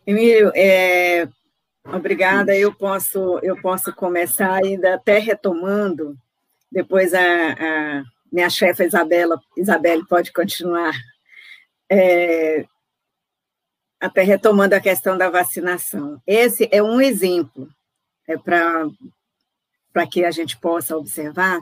[0.07, 1.29] Emílio, é,
[1.85, 2.57] obrigada.
[2.57, 6.17] Eu posso, eu posso começar ainda até retomando,
[6.73, 10.95] depois a, a minha chefe Isabela, Isabelle pode continuar.
[11.91, 12.65] É,
[14.01, 16.21] até retomando a questão da vacinação.
[16.27, 17.69] Esse é um exemplo
[18.29, 21.61] é para que a gente possa observar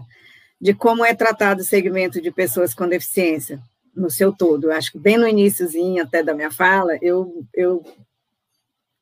[0.61, 3.61] de como é tratado o segmento de pessoas com deficiência
[3.95, 4.65] no seu todo.
[4.65, 7.85] Eu acho que bem no iníciozinho até da minha fala, eu, eu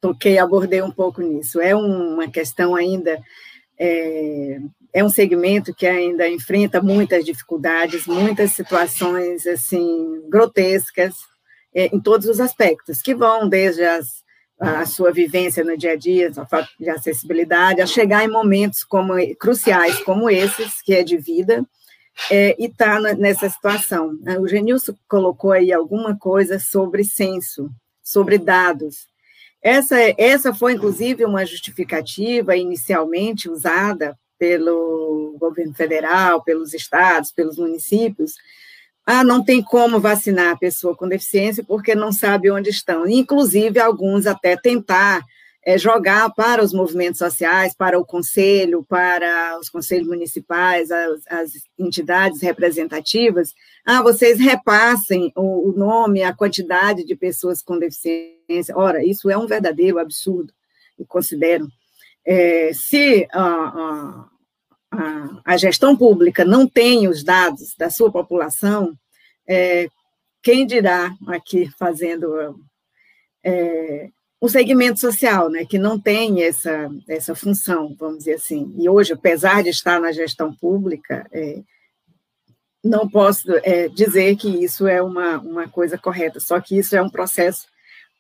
[0.01, 1.61] toquei, abordei um pouco nisso.
[1.61, 3.22] É uma questão ainda
[3.79, 4.59] é,
[4.92, 11.14] é um segmento que ainda enfrenta muitas dificuldades, muitas situações assim grotescas
[11.74, 14.22] é, em todos os aspectos, que vão desde as,
[14.61, 18.85] a sua vivência no dia a dia, a falta de acessibilidade, a chegar em momentos
[18.85, 21.64] como cruciais como esses, que é de vida,
[22.31, 24.18] é, e está nessa situação.
[24.38, 27.70] O Genilson colocou aí alguma coisa sobre censo,
[28.02, 29.07] sobre dados.
[29.62, 38.33] Essa, essa foi, inclusive, uma justificativa inicialmente usada pelo governo federal, pelos estados, pelos municípios,
[39.07, 43.07] ah, não tem como vacinar a pessoa com deficiência porque não sabe onde estão.
[43.07, 45.22] Inclusive, alguns até tentar
[45.64, 51.52] é, jogar para os movimentos sociais, para o conselho, para os conselhos municipais, as, as
[51.78, 53.55] entidades representativas,
[53.87, 58.76] ah, vocês repassem o, o nome, a quantidade de pessoas com deficiência.
[58.76, 60.52] Ora, isso é um verdadeiro absurdo,
[60.98, 61.68] eu considero
[62.24, 64.28] É, se a,
[64.92, 68.96] a, a, gestão pública não tem os dados da sua população,
[69.48, 69.88] é,
[70.42, 72.61] quem dirá aqui fazendo
[73.42, 78.74] é, um segmento social, né, que não tem essa, essa função, vamos dizer assim.
[78.78, 81.61] E hoje, apesar de estar na gestão pública, é,
[82.85, 87.00] não posso é, dizer que isso é uma, uma coisa correta, só que isso é
[87.00, 87.66] um processo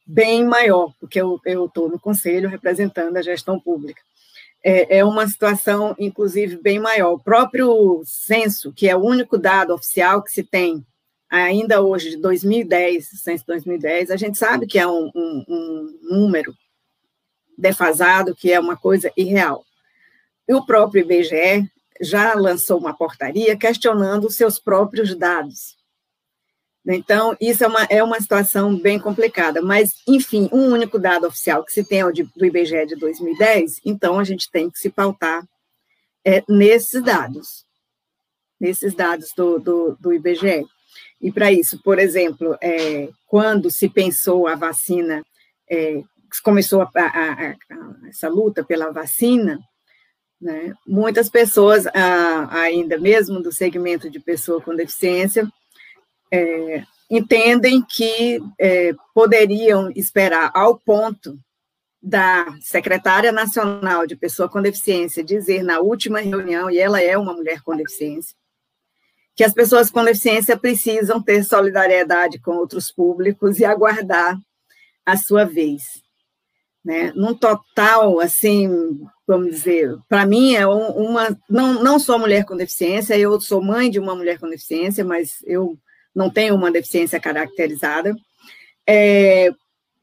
[0.06, 4.00] bem maior, porque eu estou no conselho representando a gestão pública.
[4.64, 7.14] É, é, uma situação, inclusive, bem maior.
[7.14, 10.86] O próprio censo, que é o único dado oficial que se tem
[11.28, 16.54] ainda hoje, de 2010, censo 2010, a gente sabe que é um, um, um número
[17.56, 19.64] defasado, que é uma coisa irreal.
[20.46, 21.68] E o próprio IBGE
[22.00, 25.76] já lançou uma portaria questionando os seus próprios dados.
[26.86, 31.64] Então, isso é uma, é uma situação bem complicada, mas, enfim, um único dado oficial
[31.64, 34.78] que se tem é o de, do IBGE de 2010, então a gente tem que
[34.78, 35.46] se pautar
[36.24, 37.64] é, nesses dados,
[38.58, 40.64] nesses dados do, do, do IBGE.
[41.20, 45.22] E para isso, por exemplo, é, quando se pensou a vacina,
[45.70, 46.02] é,
[46.42, 47.56] começou a, a, a,
[48.08, 49.60] essa luta pela vacina,
[50.40, 51.84] né, muitas pessoas,
[52.50, 55.48] ainda mesmo do segmento de pessoa com deficiência,
[56.32, 61.38] é, entendem que é, poderiam esperar ao ponto
[62.02, 67.34] da secretária nacional de pessoa com deficiência dizer na última reunião, e ela é uma
[67.34, 68.34] mulher com deficiência,
[69.36, 74.36] que as pessoas com deficiência precisam ter solidariedade com outros públicos e aguardar
[75.04, 76.02] a sua vez.
[76.84, 77.12] Né?
[77.14, 78.68] Num total, assim,
[79.26, 81.38] vamos dizer, para mim é uma.
[81.48, 85.36] Não, não sou mulher com deficiência, eu sou mãe de uma mulher com deficiência, mas
[85.44, 85.78] eu
[86.14, 88.14] não tenho uma deficiência caracterizada.
[88.86, 89.50] É,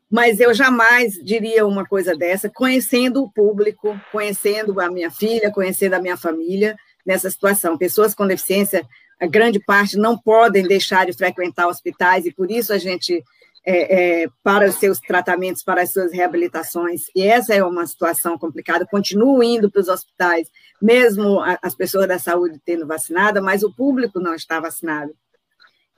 [0.09, 5.93] mas eu jamais diria uma coisa dessa, conhecendo o público, conhecendo a minha filha, conhecendo
[5.93, 7.77] a minha família nessa situação.
[7.77, 8.85] Pessoas com deficiência
[9.19, 13.21] a grande parte não podem deixar de frequentar hospitais, e por isso a gente,
[13.65, 18.37] é, é, para os seus tratamentos, para as suas reabilitações, e essa é uma situação
[18.37, 20.47] complicada, continuam indo para os hospitais,
[20.81, 25.11] mesmo as pessoas da saúde tendo vacinada, mas o público não está vacinado.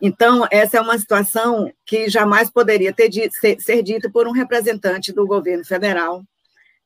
[0.02, 4.32] Então, essa é uma situação que jamais poderia ter dito, ser, ser dita por um
[4.32, 6.24] representante do governo federal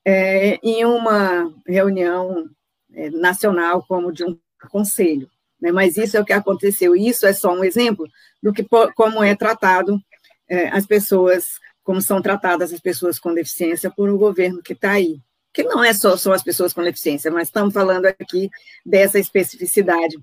[0.04, 2.49] é, em uma reunião
[2.93, 4.38] é, nacional como de um
[4.69, 5.30] conselho
[5.65, 5.71] né?
[5.71, 8.08] mas isso é o que aconteceu, isso é só um exemplo
[8.41, 8.63] do que
[8.95, 9.99] como é tratado
[10.47, 14.91] é, as pessoas, como são tratadas as pessoas com deficiência por um governo que está
[14.91, 15.19] aí,
[15.51, 18.49] que não é só, só as pessoas com deficiência, mas estamos falando aqui
[18.86, 20.15] dessa especificidade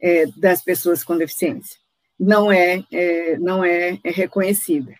[0.00, 1.78] é, das pessoas com deficiência.
[2.18, 4.94] Não é, é não é, é reconhecida.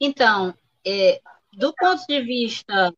[0.00, 0.54] Então,
[0.86, 1.20] é,
[1.52, 2.94] do ponto de vista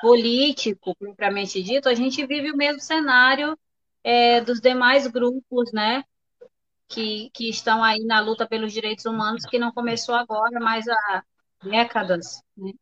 [0.00, 3.58] político, propriamente dito, a gente vive o mesmo cenário
[4.04, 6.04] é, dos demais grupos, né,
[6.88, 11.24] que, que estão aí na luta pelos direitos humanos, que não começou agora, mas há
[11.62, 12.72] décadas, né?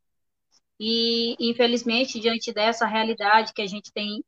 [0.78, 4.22] E, infelizmente, diante dessa realidade que a gente tem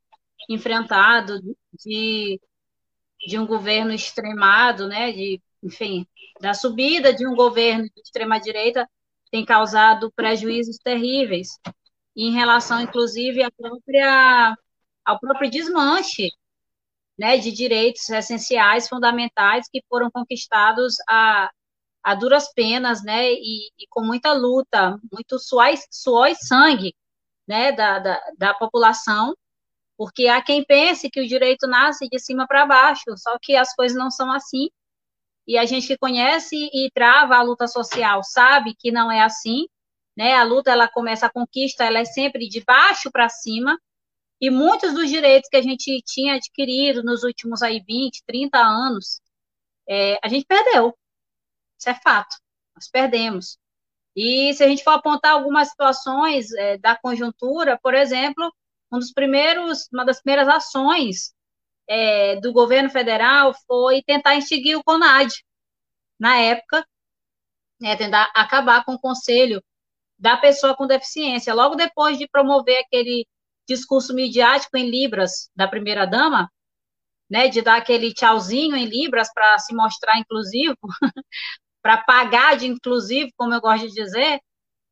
[0.48, 1.40] enfrentado
[1.84, 2.40] de,
[3.26, 6.06] de um governo extremado, né, de, enfim,
[6.40, 8.88] da subida de um governo de extrema-direita,
[9.30, 11.48] tem causado prejuízos terríveis.
[12.16, 14.56] Em relação, inclusive, à própria,
[15.04, 16.30] ao próprio desmanche
[17.18, 21.50] né, de direitos essenciais, fundamentais, que foram conquistados a,
[22.02, 26.94] a duras penas, né, e, e com muita luta, muito suor, e sangue,
[27.46, 29.34] né, da, da, da população,
[29.98, 33.74] porque há quem pense que o direito nasce de cima para baixo, só que as
[33.74, 34.70] coisas não são assim,
[35.44, 39.66] e a gente que conhece e trava a luta social sabe que não é assim,
[40.16, 40.34] né?
[40.34, 43.76] A luta, ela começa, a conquista, ela é sempre de baixo para cima,
[44.40, 49.20] e muitos dos direitos que a gente tinha adquirido nos últimos aí 20, 30 anos,
[49.88, 50.96] é, a gente perdeu.
[51.78, 52.36] Isso é fato.
[52.76, 53.58] Nós perdemos.
[54.14, 58.52] E se a gente for apontar algumas situações é, da conjuntura, por exemplo,
[58.90, 61.34] um dos primeiros, uma das primeiras ações
[61.88, 65.32] é, do governo federal foi tentar extinguir o CONAD,
[66.18, 66.86] na época,
[67.80, 69.62] né, tentar acabar com o Conselho
[70.18, 71.54] da pessoa com deficiência.
[71.54, 73.26] Logo depois de promover aquele
[73.66, 76.50] discurso midiático em Libras da primeira-dama,
[77.30, 80.76] né, de dar aquele tchauzinho em Libras para se mostrar inclusivo,
[81.82, 84.40] para pagar de inclusivo, como eu gosto de dizer,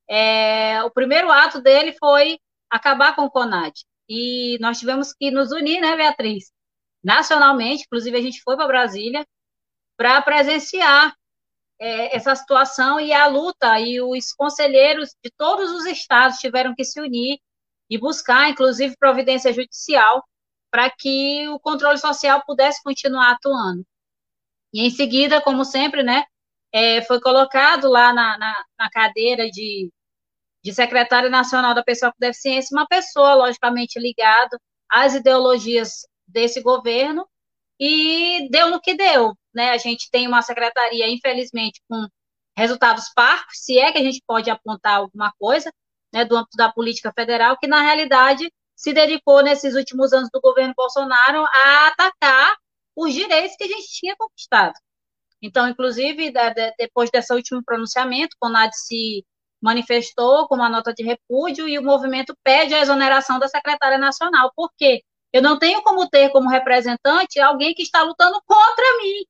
[0.08, 2.38] é, o primeiro ato dele foi
[2.70, 3.84] acabar com o CONAD.
[4.08, 6.52] E nós tivemos que nos unir, né, Beatriz?
[7.02, 9.26] Nacionalmente, inclusive a gente foi para Brasília
[9.96, 11.14] para presenciar
[11.78, 16.84] é, essa situação e a luta, e os conselheiros de todos os estados tiveram que
[16.84, 17.38] se unir
[17.88, 20.24] e buscar, inclusive, providência judicial
[20.70, 23.84] para que o controle social pudesse continuar atuando.
[24.72, 26.24] E em seguida, como sempre, né,
[26.72, 29.90] é, foi colocado lá na, na, na cadeira de,
[30.66, 34.60] de secretário nacional da pessoa com deficiência uma pessoa, logicamente, ligada
[34.90, 37.24] às ideologias desse governo,
[37.78, 39.32] e deu no que deu.
[39.54, 39.70] Né?
[39.70, 42.08] A gente tem uma secretaria, infelizmente, com
[42.58, 45.72] resultados parcos, se é que a gente pode apontar alguma coisa,
[46.12, 50.40] né, do âmbito da política federal, que na realidade se dedicou nesses últimos anos do
[50.40, 52.56] governo Bolsonaro a atacar
[52.96, 54.74] os direitos que a gente tinha conquistado.
[55.40, 56.32] Então, inclusive,
[56.76, 59.24] depois desse último pronunciamento, Conad se
[59.66, 64.52] manifestou com uma nota de repúdio e o movimento pede a exoneração da secretária nacional.
[64.54, 65.02] Por quê?
[65.32, 69.24] Eu não tenho como ter como representante alguém que está lutando contra mim,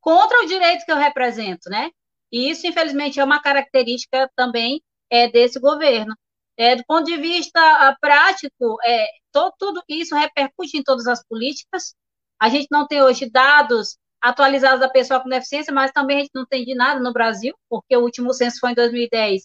[0.00, 1.90] contra o direito que eu represento, né?
[2.32, 6.16] E isso, infelizmente, é uma característica também é, desse governo.
[6.56, 11.22] É, do ponto de vista uh, prático, é, to, tudo isso repercute em todas as
[11.26, 11.94] políticas.
[12.40, 16.32] A gente não tem hoje dados atualizados da pessoa com deficiência, mas também a gente
[16.34, 19.44] não tem de nada no Brasil, porque o último censo foi em 2010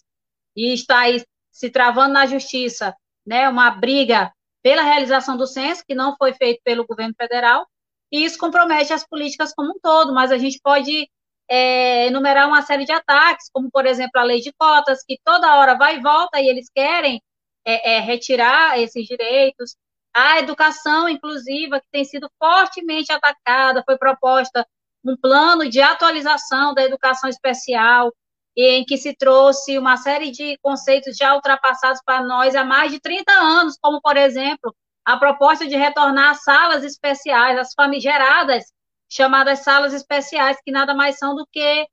[0.56, 2.94] e está aí se travando na justiça,
[3.26, 4.32] né, uma briga
[4.62, 7.66] pela realização do censo, que não foi feito pelo governo federal,
[8.10, 11.08] e isso compromete as políticas como um todo, mas a gente pode
[11.48, 15.56] é, enumerar uma série de ataques, como, por exemplo, a lei de cotas, que toda
[15.56, 17.22] hora vai e volta e eles querem
[17.64, 19.76] é, é, retirar esses direitos.
[20.14, 24.66] A educação inclusiva, que tem sido fortemente atacada, foi proposta
[25.04, 28.12] um plano de atualização da educação especial,
[28.56, 33.00] em que se trouxe uma série de conceitos já ultrapassados para nós há mais de
[33.00, 34.74] 30 anos, como, por exemplo,
[35.04, 38.64] a proposta de retornar às salas especiais, as famigeradas
[39.08, 41.86] chamadas salas especiais, que nada mais são do que é,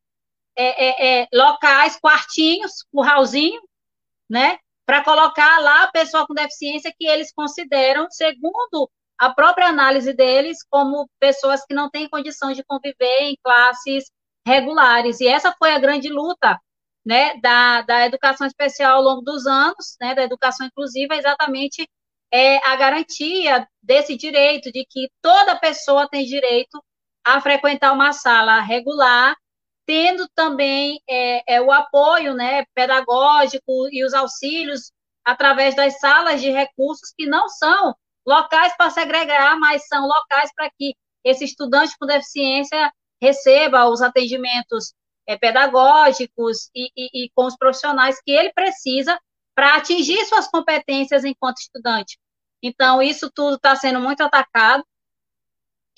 [0.55, 3.62] é, é, locais, quartinhos, curralzinho,
[4.30, 4.57] né?
[4.86, 10.60] Para colocar lá a pessoa com deficiência que eles consideram, segundo a própria análise deles,
[10.70, 14.05] como pessoas que não têm condição de conviver em classes
[14.48, 15.20] regulares.
[15.20, 16.60] E essa foi a grande luta
[17.06, 21.88] né, da, da educação especial ao longo dos anos, né, da educação inclusiva, exatamente
[22.32, 26.84] é a garantia desse direito, de que toda pessoa tem direito
[27.24, 29.36] a frequentar uma sala regular,
[29.86, 34.92] tendo também é, é, o apoio né, pedagógico e os auxílios
[35.26, 40.70] através das salas de recursos, que não são locais para segregar, mas são locais para
[40.78, 44.93] que esse estudante com deficiência receba os atendimentos
[45.28, 49.20] é, pedagógicos e, e, e com os profissionais que ele precisa
[49.53, 52.17] para atingir suas competências enquanto estudante.
[52.61, 54.84] Então, isso tudo está sendo muito atacado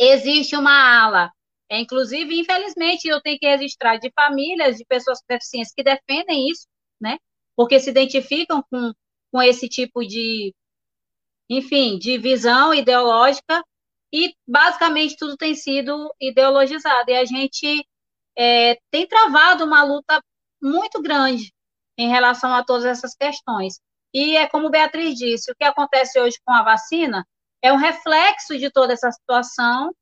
[0.01, 1.31] existe uma ala.
[1.69, 6.49] É, inclusive, infelizmente, eu tenho que registrar de famílias de pessoas com deficiência que defendem
[6.49, 6.67] isso,
[6.99, 7.17] né?
[7.55, 8.91] Porque se identificam com,
[9.31, 10.53] com esse tipo de,
[11.49, 13.63] enfim, de visão ideológica
[14.13, 17.09] e basicamente tudo tem sido ideologizado.
[17.09, 17.85] E a gente
[18.37, 20.21] é, tem travado uma luta
[20.61, 21.53] muito grande
[21.97, 23.79] em relação a todas essas questões.
[24.13, 27.25] E é como Beatriz disse, o que acontece hoje com a vacina
[27.61, 29.93] é um reflexo de toda essa situação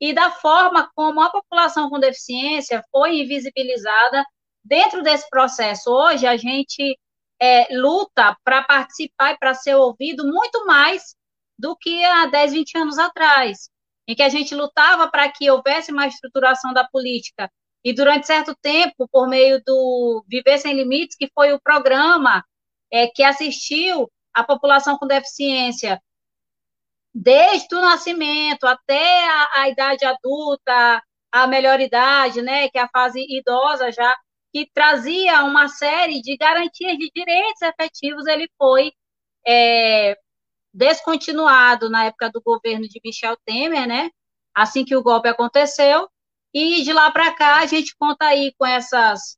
[0.00, 4.24] e da forma como a população com deficiência foi invisibilizada
[4.64, 5.90] dentro desse processo.
[5.90, 6.98] Hoje, a gente
[7.40, 11.14] é, luta para participar e para ser ouvido muito mais
[11.62, 13.70] do que há 10, 20 anos atrás,
[14.08, 17.48] em que a gente lutava para que houvesse uma estruturação da política.
[17.84, 22.44] E durante certo tempo, por meio do Viver Sem Limites, que foi o programa
[22.92, 26.00] é, que assistiu a população com deficiência
[27.14, 31.00] desde o nascimento até a, a idade adulta,
[31.30, 34.16] a melhor idade, né, que é a fase idosa já,
[34.52, 38.92] que trazia uma série de garantias de direitos efetivos, ele foi
[39.46, 40.16] é,
[40.72, 44.10] descontinuado na época do governo de Michel Temer, né,
[44.54, 46.08] assim que o golpe aconteceu,
[46.54, 49.36] e de lá para cá a gente conta aí com essas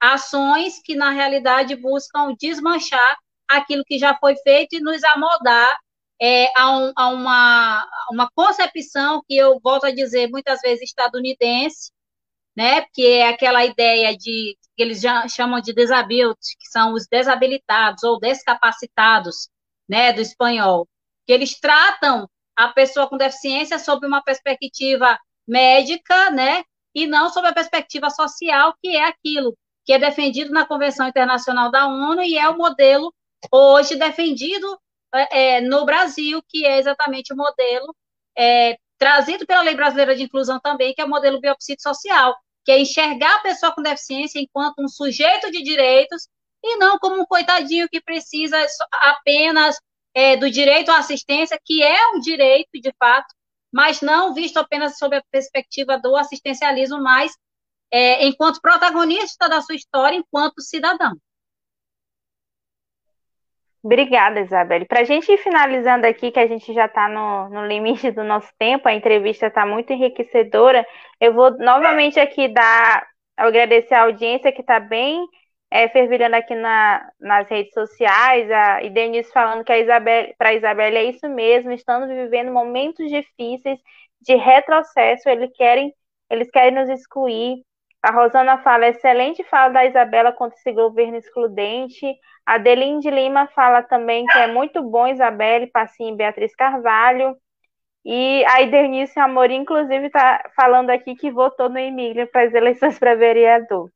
[0.00, 3.16] ações que na realidade buscam desmanchar
[3.48, 5.78] aquilo que já foi feito e nos amoldar
[6.20, 11.90] é, a, um, a uma, uma concepção que eu volto a dizer muitas vezes estadunidense,
[12.56, 17.06] né, que é aquela ideia de que eles já chamam de disability, que são os
[17.06, 19.48] desabilitados ou descapacitados,
[19.88, 20.88] né, do espanhol,
[21.26, 26.64] que eles tratam a pessoa com deficiência sob uma perspectiva médica, né,
[26.94, 29.56] e não sob a perspectiva social, que é aquilo
[29.86, 33.14] que é defendido na Convenção Internacional da ONU e é o modelo
[33.52, 34.66] hoje defendido
[35.14, 37.94] é, é, no Brasil, que é exatamente o modelo
[38.36, 42.34] é, trazido pela Lei Brasileira de Inclusão também, que é o modelo biopsicossocial,
[42.64, 46.28] que é enxergar a pessoa com deficiência enquanto um sujeito de direitos
[46.66, 48.56] e não como um coitadinho que precisa
[48.92, 49.76] apenas
[50.14, 53.26] é, do direito à assistência, que é um direito de fato,
[53.72, 57.32] mas não visto apenas sob a perspectiva do assistencialismo, mas
[57.90, 61.12] é, enquanto protagonista da sua história, enquanto cidadão.
[63.82, 64.84] Obrigada, Isabelle.
[64.84, 68.24] Para a gente ir finalizando aqui, que a gente já está no, no, limite do
[68.24, 70.84] nosso tempo, a entrevista está muito enriquecedora,
[71.20, 73.06] eu vou novamente aqui dar,
[73.36, 75.24] agradecer a audiência que está bem
[75.70, 79.72] é, fervilhando aqui na, nas redes sociais, a, e Denise falando que
[80.38, 83.78] para a Isabelle é isso mesmo, estamos vivendo momentos difíceis
[84.20, 85.92] de retrocesso, eles querem,
[86.30, 87.62] eles querem nos excluir,
[88.06, 92.06] a Rosana fala, excelente fala da Isabela contra esse governo excludente.
[92.46, 97.36] A Delinde Lima fala também que é muito bom Isabelle, Passinho e Beatriz Carvalho.
[98.04, 102.96] E a Idernice Amorim, inclusive, está falando aqui que votou no Emílio para as eleições
[102.96, 103.90] para vereador.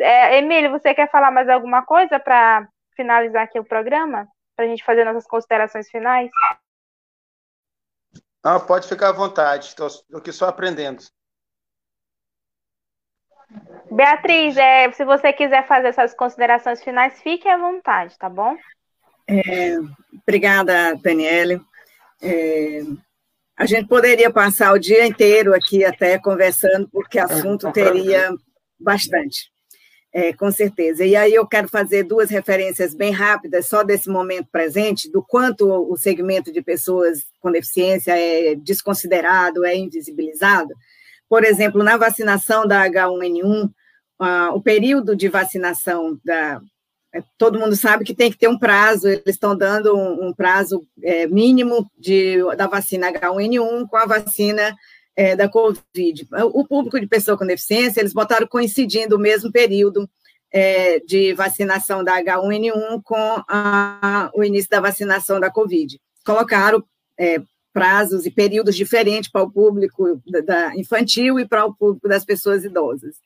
[0.00, 4.26] É, Emílio, você quer falar mais alguma coisa para finalizar aqui o programa?
[4.56, 6.30] Para a gente fazer nossas considerações finais?
[8.42, 11.02] Ah, pode ficar à vontade, estou aqui só aprendendo.
[13.90, 18.56] Beatriz, é, se você quiser fazer suas considerações finais, fique à vontade, tá bom?
[19.26, 19.76] É,
[20.22, 21.60] obrigada, Daniele.
[22.22, 22.82] É,
[23.56, 28.30] a gente poderia passar o dia inteiro aqui até conversando, porque assunto teria
[28.80, 29.50] bastante,
[30.12, 31.04] é, com certeza.
[31.04, 35.68] E aí eu quero fazer duas referências bem rápidas, só desse momento presente, do quanto
[35.68, 40.74] o segmento de pessoas com deficiência é desconsiderado, é invisibilizado.
[41.28, 43.70] Por exemplo, na vacinação da H1N1,
[44.20, 46.60] uh, o período de vacinação da.
[47.12, 50.32] É, todo mundo sabe que tem que ter um prazo, eles estão dando um, um
[50.32, 54.76] prazo é, mínimo de, da vacina H1N1 com a vacina
[55.20, 56.26] é, da Covid.
[56.54, 60.08] O público de pessoa com deficiência, eles botaram coincidindo o mesmo período
[60.50, 66.00] é, de vacinação da H1N1 com a, o início da vacinação da Covid.
[66.24, 66.82] Colocaram
[67.18, 67.38] é,
[67.70, 72.24] prazos e períodos diferentes para o público da, da infantil e para o público das
[72.24, 73.16] pessoas idosas.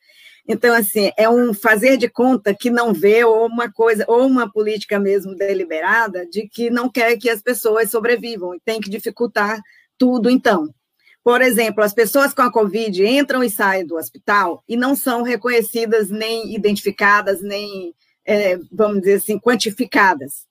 [0.49, 4.51] Então, assim, é um fazer de conta que não vê, ou uma coisa, ou uma
[4.51, 9.61] política mesmo deliberada de que não quer que as pessoas sobrevivam e tem que dificultar
[9.97, 10.75] tudo, então.
[11.25, 15.23] Por exemplo, as pessoas com a Covid entram e saem do hospital e não são
[15.23, 17.95] reconhecidas, nem identificadas, nem,
[18.27, 20.47] é, vamos dizer assim, quantificadas.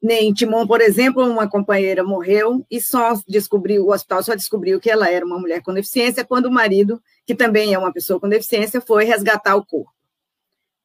[0.00, 4.90] Nem Timon, por exemplo, uma companheira morreu e só descobriu, o hospital só descobriu que
[4.90, 8.28] ela era uma mulher com deficiência quando o marido que também é uma pessoa com
[8.28, 9.97] deficiência, foi resgatar o corpo.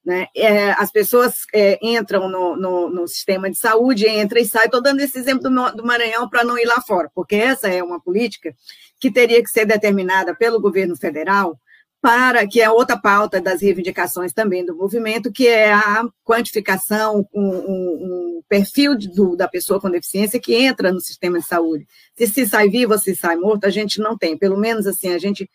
[0.05, 0.27] Né?
[0.35, 4.65] É, as pessoas é, entram no, no, no, sistema de saúde, entram e saem.
[4.65, 7.81] Estou dando esse exemplo do, do Maranhão para não ir lá fora, porque essa é
[7.81, 8.53] uma política
[8.99, 11.57] que teria que ser determinada pelo governo federal
[12.03, 17.41] para que é outra pauta das reivindicações também do movimento, que é a quantificação, um,
[17.41, 21.87] um, um perfil do, da pessoa com deficiência que entra no sistema de saúde.
[22.13, 25.13] Se se sai vivo ou se sai morto, a gente não tem, pelo menos assim,
[25.13, 25.49] a gente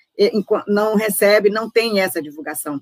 [0.67, 2.81] não recebe, não tem essa divulgação.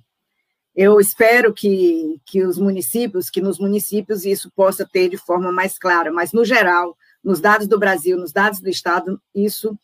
[0.77, 5.79] Eu espero que, que os municípios, que nos municípios isso possa ter de forma mais
[5.79, 9.74] clara, mas no geral, nos dados do Brasil, nos dados do Estado, isso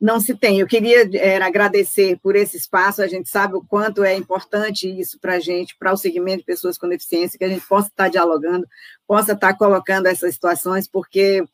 [0.00, 0.58] não se tem.
[0.58, 1.02] Eu queria
[1.44, 5.76] agradecer por esse espaço, a gente sabe o quanto é importante isso para a gente,
[5.76, 8.66] para o segmento de pessoas com deficiência, que a gente possa estar dialogando,
[9.06, 11.44] possa estar colocando essas situações, porque,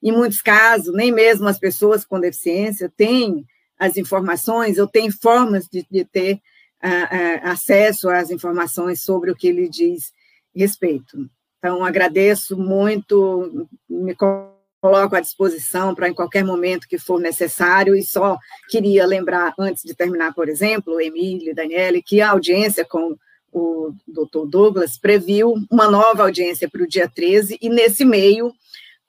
[0.00, 3.44] em muitos casos, nem mesmo as pessoas com deficiência têm
[3.76, 6.40] as informações ou têm formas de, de ter
[6.84, 10.12] uh, uh, acesso às informações sobre o que lhe diz
[10.54, 11.28] respeito.
[11.58, 18.02] Então, agradeço muito, me coloco à disposição para em qualquer momento que for necessário, e
[18.02, 18.36] só
[18.68, 23.16] queria lembrar, antes de terminar, por exemplo, Emílio e Daniele, que a audiência com
[23.50, 28.52] o doutor Douglas previu uma nova audiência para o dia 13, e nesse meio,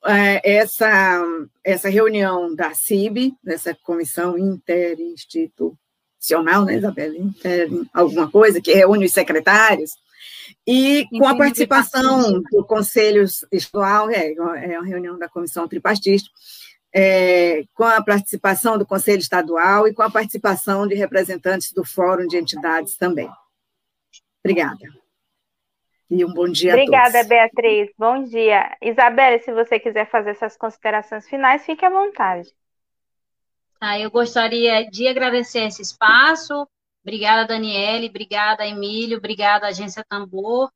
[0.06, 1.22] é, essa,
[1.64, 5.78] essa reunião da CIB, dessa comissão interinstitucional,
[6.66, 7.18] né, Isabela?
[7.18, 9.96] Inter, alguma coisa, que reúne os secretários,
[10.68, 16.30] e com a participação do Conselho Estadual, é, é uma reunião da Comissão Tripartista,
[16.94, 22.26] é, com a participação do Conselho Estadual e com a participação de representantes do Fórum
[22.26, 23.30] de Entidades também.
[24.44, 24.88] Obrigada.
[26.10, 27.90] E um bom dia Obrigada, Beatriz.
[27.98, 28.76] Bom dia.
[28.82, 32.48] Isabela, se você quiser fazer suas considerações finais, fique à vontade.
[33.80, 36.68] Tá, eu gostaria de agradecer esse espaço,
[37.06, 40.72] Obrigada, Daniele, obrigada, Emílio, obrigada, Agência Tambor,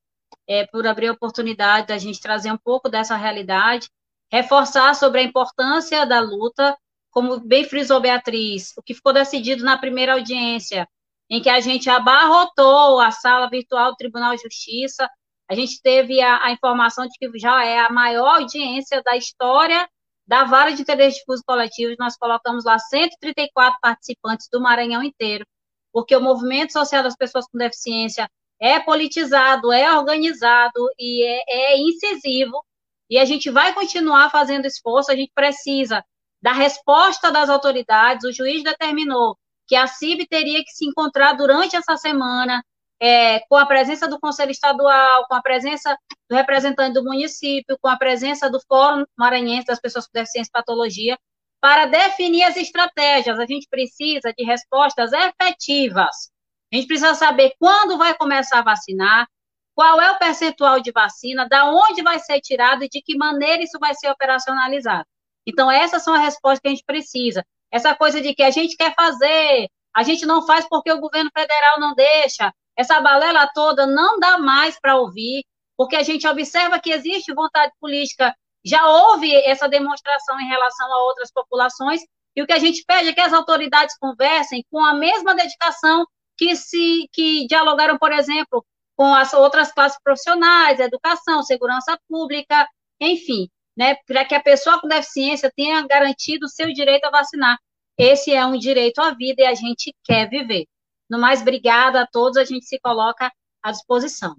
[0.47, 3.89] é, por abrir a oportunidade da gente trazer um pouco dessa realidade,
[4.31, 6.77] reforçar sobre a importância da luta,
[7.09, 10.87] como bem frisou Beatriz, o que ficou decidido na primeira audiência
[11.31, 15.09] em que a gente abarrotou a sala virtual do Tribunal de Justiça.
[15.49, 19.89] A gente teve a, a informação de que já é a maior audiência da história
[20.29, 21.95] da Vara de Interesse Difuso Coletivos.
[21.97, 25.43] Nós colocamos lá 134 participantes do Maranhão inteiro,
[25.91, 28.29] porque o movimento social das pessoas com deficiência
[28.61, 32.63] é politizado, é organizado e é, é incisivo.
[33.09, 36.05] E a gente vai continuar fazendo esforço, a gente precisa
[36.39, 38.23] da resposta das autoridades.
[38.23, 42.63] O juiz determinou que a CIB teria que se encontrar durante essa semana,
[42.99, 45.97] é, com a presença do Conselho Estadual, com a presença
[46.29, 50.51] do representante do município, com a presença do Fórum Maranhense das Pessoas com Deficiência e
[50.51, 51.17] Patologia,
[51.61, 53.39] para definir as estratégias.
[53.39, 56.29] A gente precisa de respostas efetivas.
[56.71, 59.27] A gente precisa saber quando vai começar a vacinar,
[59.73, 63.63] qual é o percentual de vacina, da onde vai ser tirado e de que maneira
[63.63, 65.05] isso vai ser operacionalizado.
[65.47, 67.45] Então, essas são as respostas que a gente precisa.
[67.71, 71.31] Essa coisa de que a gente quer fazer, a gente não faz porque o governo
[71.35, 75.43] federal não deixa, essa balela toda não dá mais para ouvir,
[75.75, 81.03] porque a gente observa que existe vontade política, já houve essa demonstração em relação a
[81.03, 82.01] outras populações,
[82.33, 86.05] e o que a gente pede é que as autoridades conversem com a mesma dedicação
[86.37, 88.65] que se que dialogaram, por exemplo,
[88.95, 92.65] com as outras classes profissionais, educação, segurança pública,
[92.97, 97.57] enfim, né, para que a pessoa com deficiência tenha garantido o seu direito a vacinar.
[97.97, 100.65] Esse é um direito à vida e a gente quer viver.
[101.09, 103.31] No mais, obrigada a todos, a gente se coloca
[103.63, 104.35] à disposição.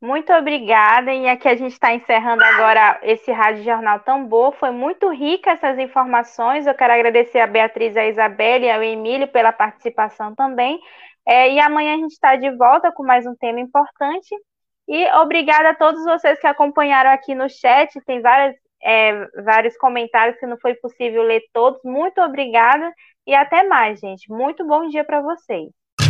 [0.00, 4.52] Muito obrigada, e aqui a gente está encerrando agora esse Rádio Jornal Tambor.
[4.52, 6.66] Foi muito rica essas informações.
[6.66, 10.78] Eu quero agradecer a Beatriz, a Isabelle e ao Emílio pela participação também.
[11.26, 14.34] É, e amanhã a gente está de volta com mais um tema importante.
[14.86, 17.98] E obrigada a todos vocês que acompanharam aqui no chat.
[18.04, 21.80] Tem várias é, vários comentários que não foi possível ler todos.
[21.82, 22.92] Muito obrigada
[23.26, 24.30] e até mais, gente.
[24.30, 25.70] Muito bom dia para vocês.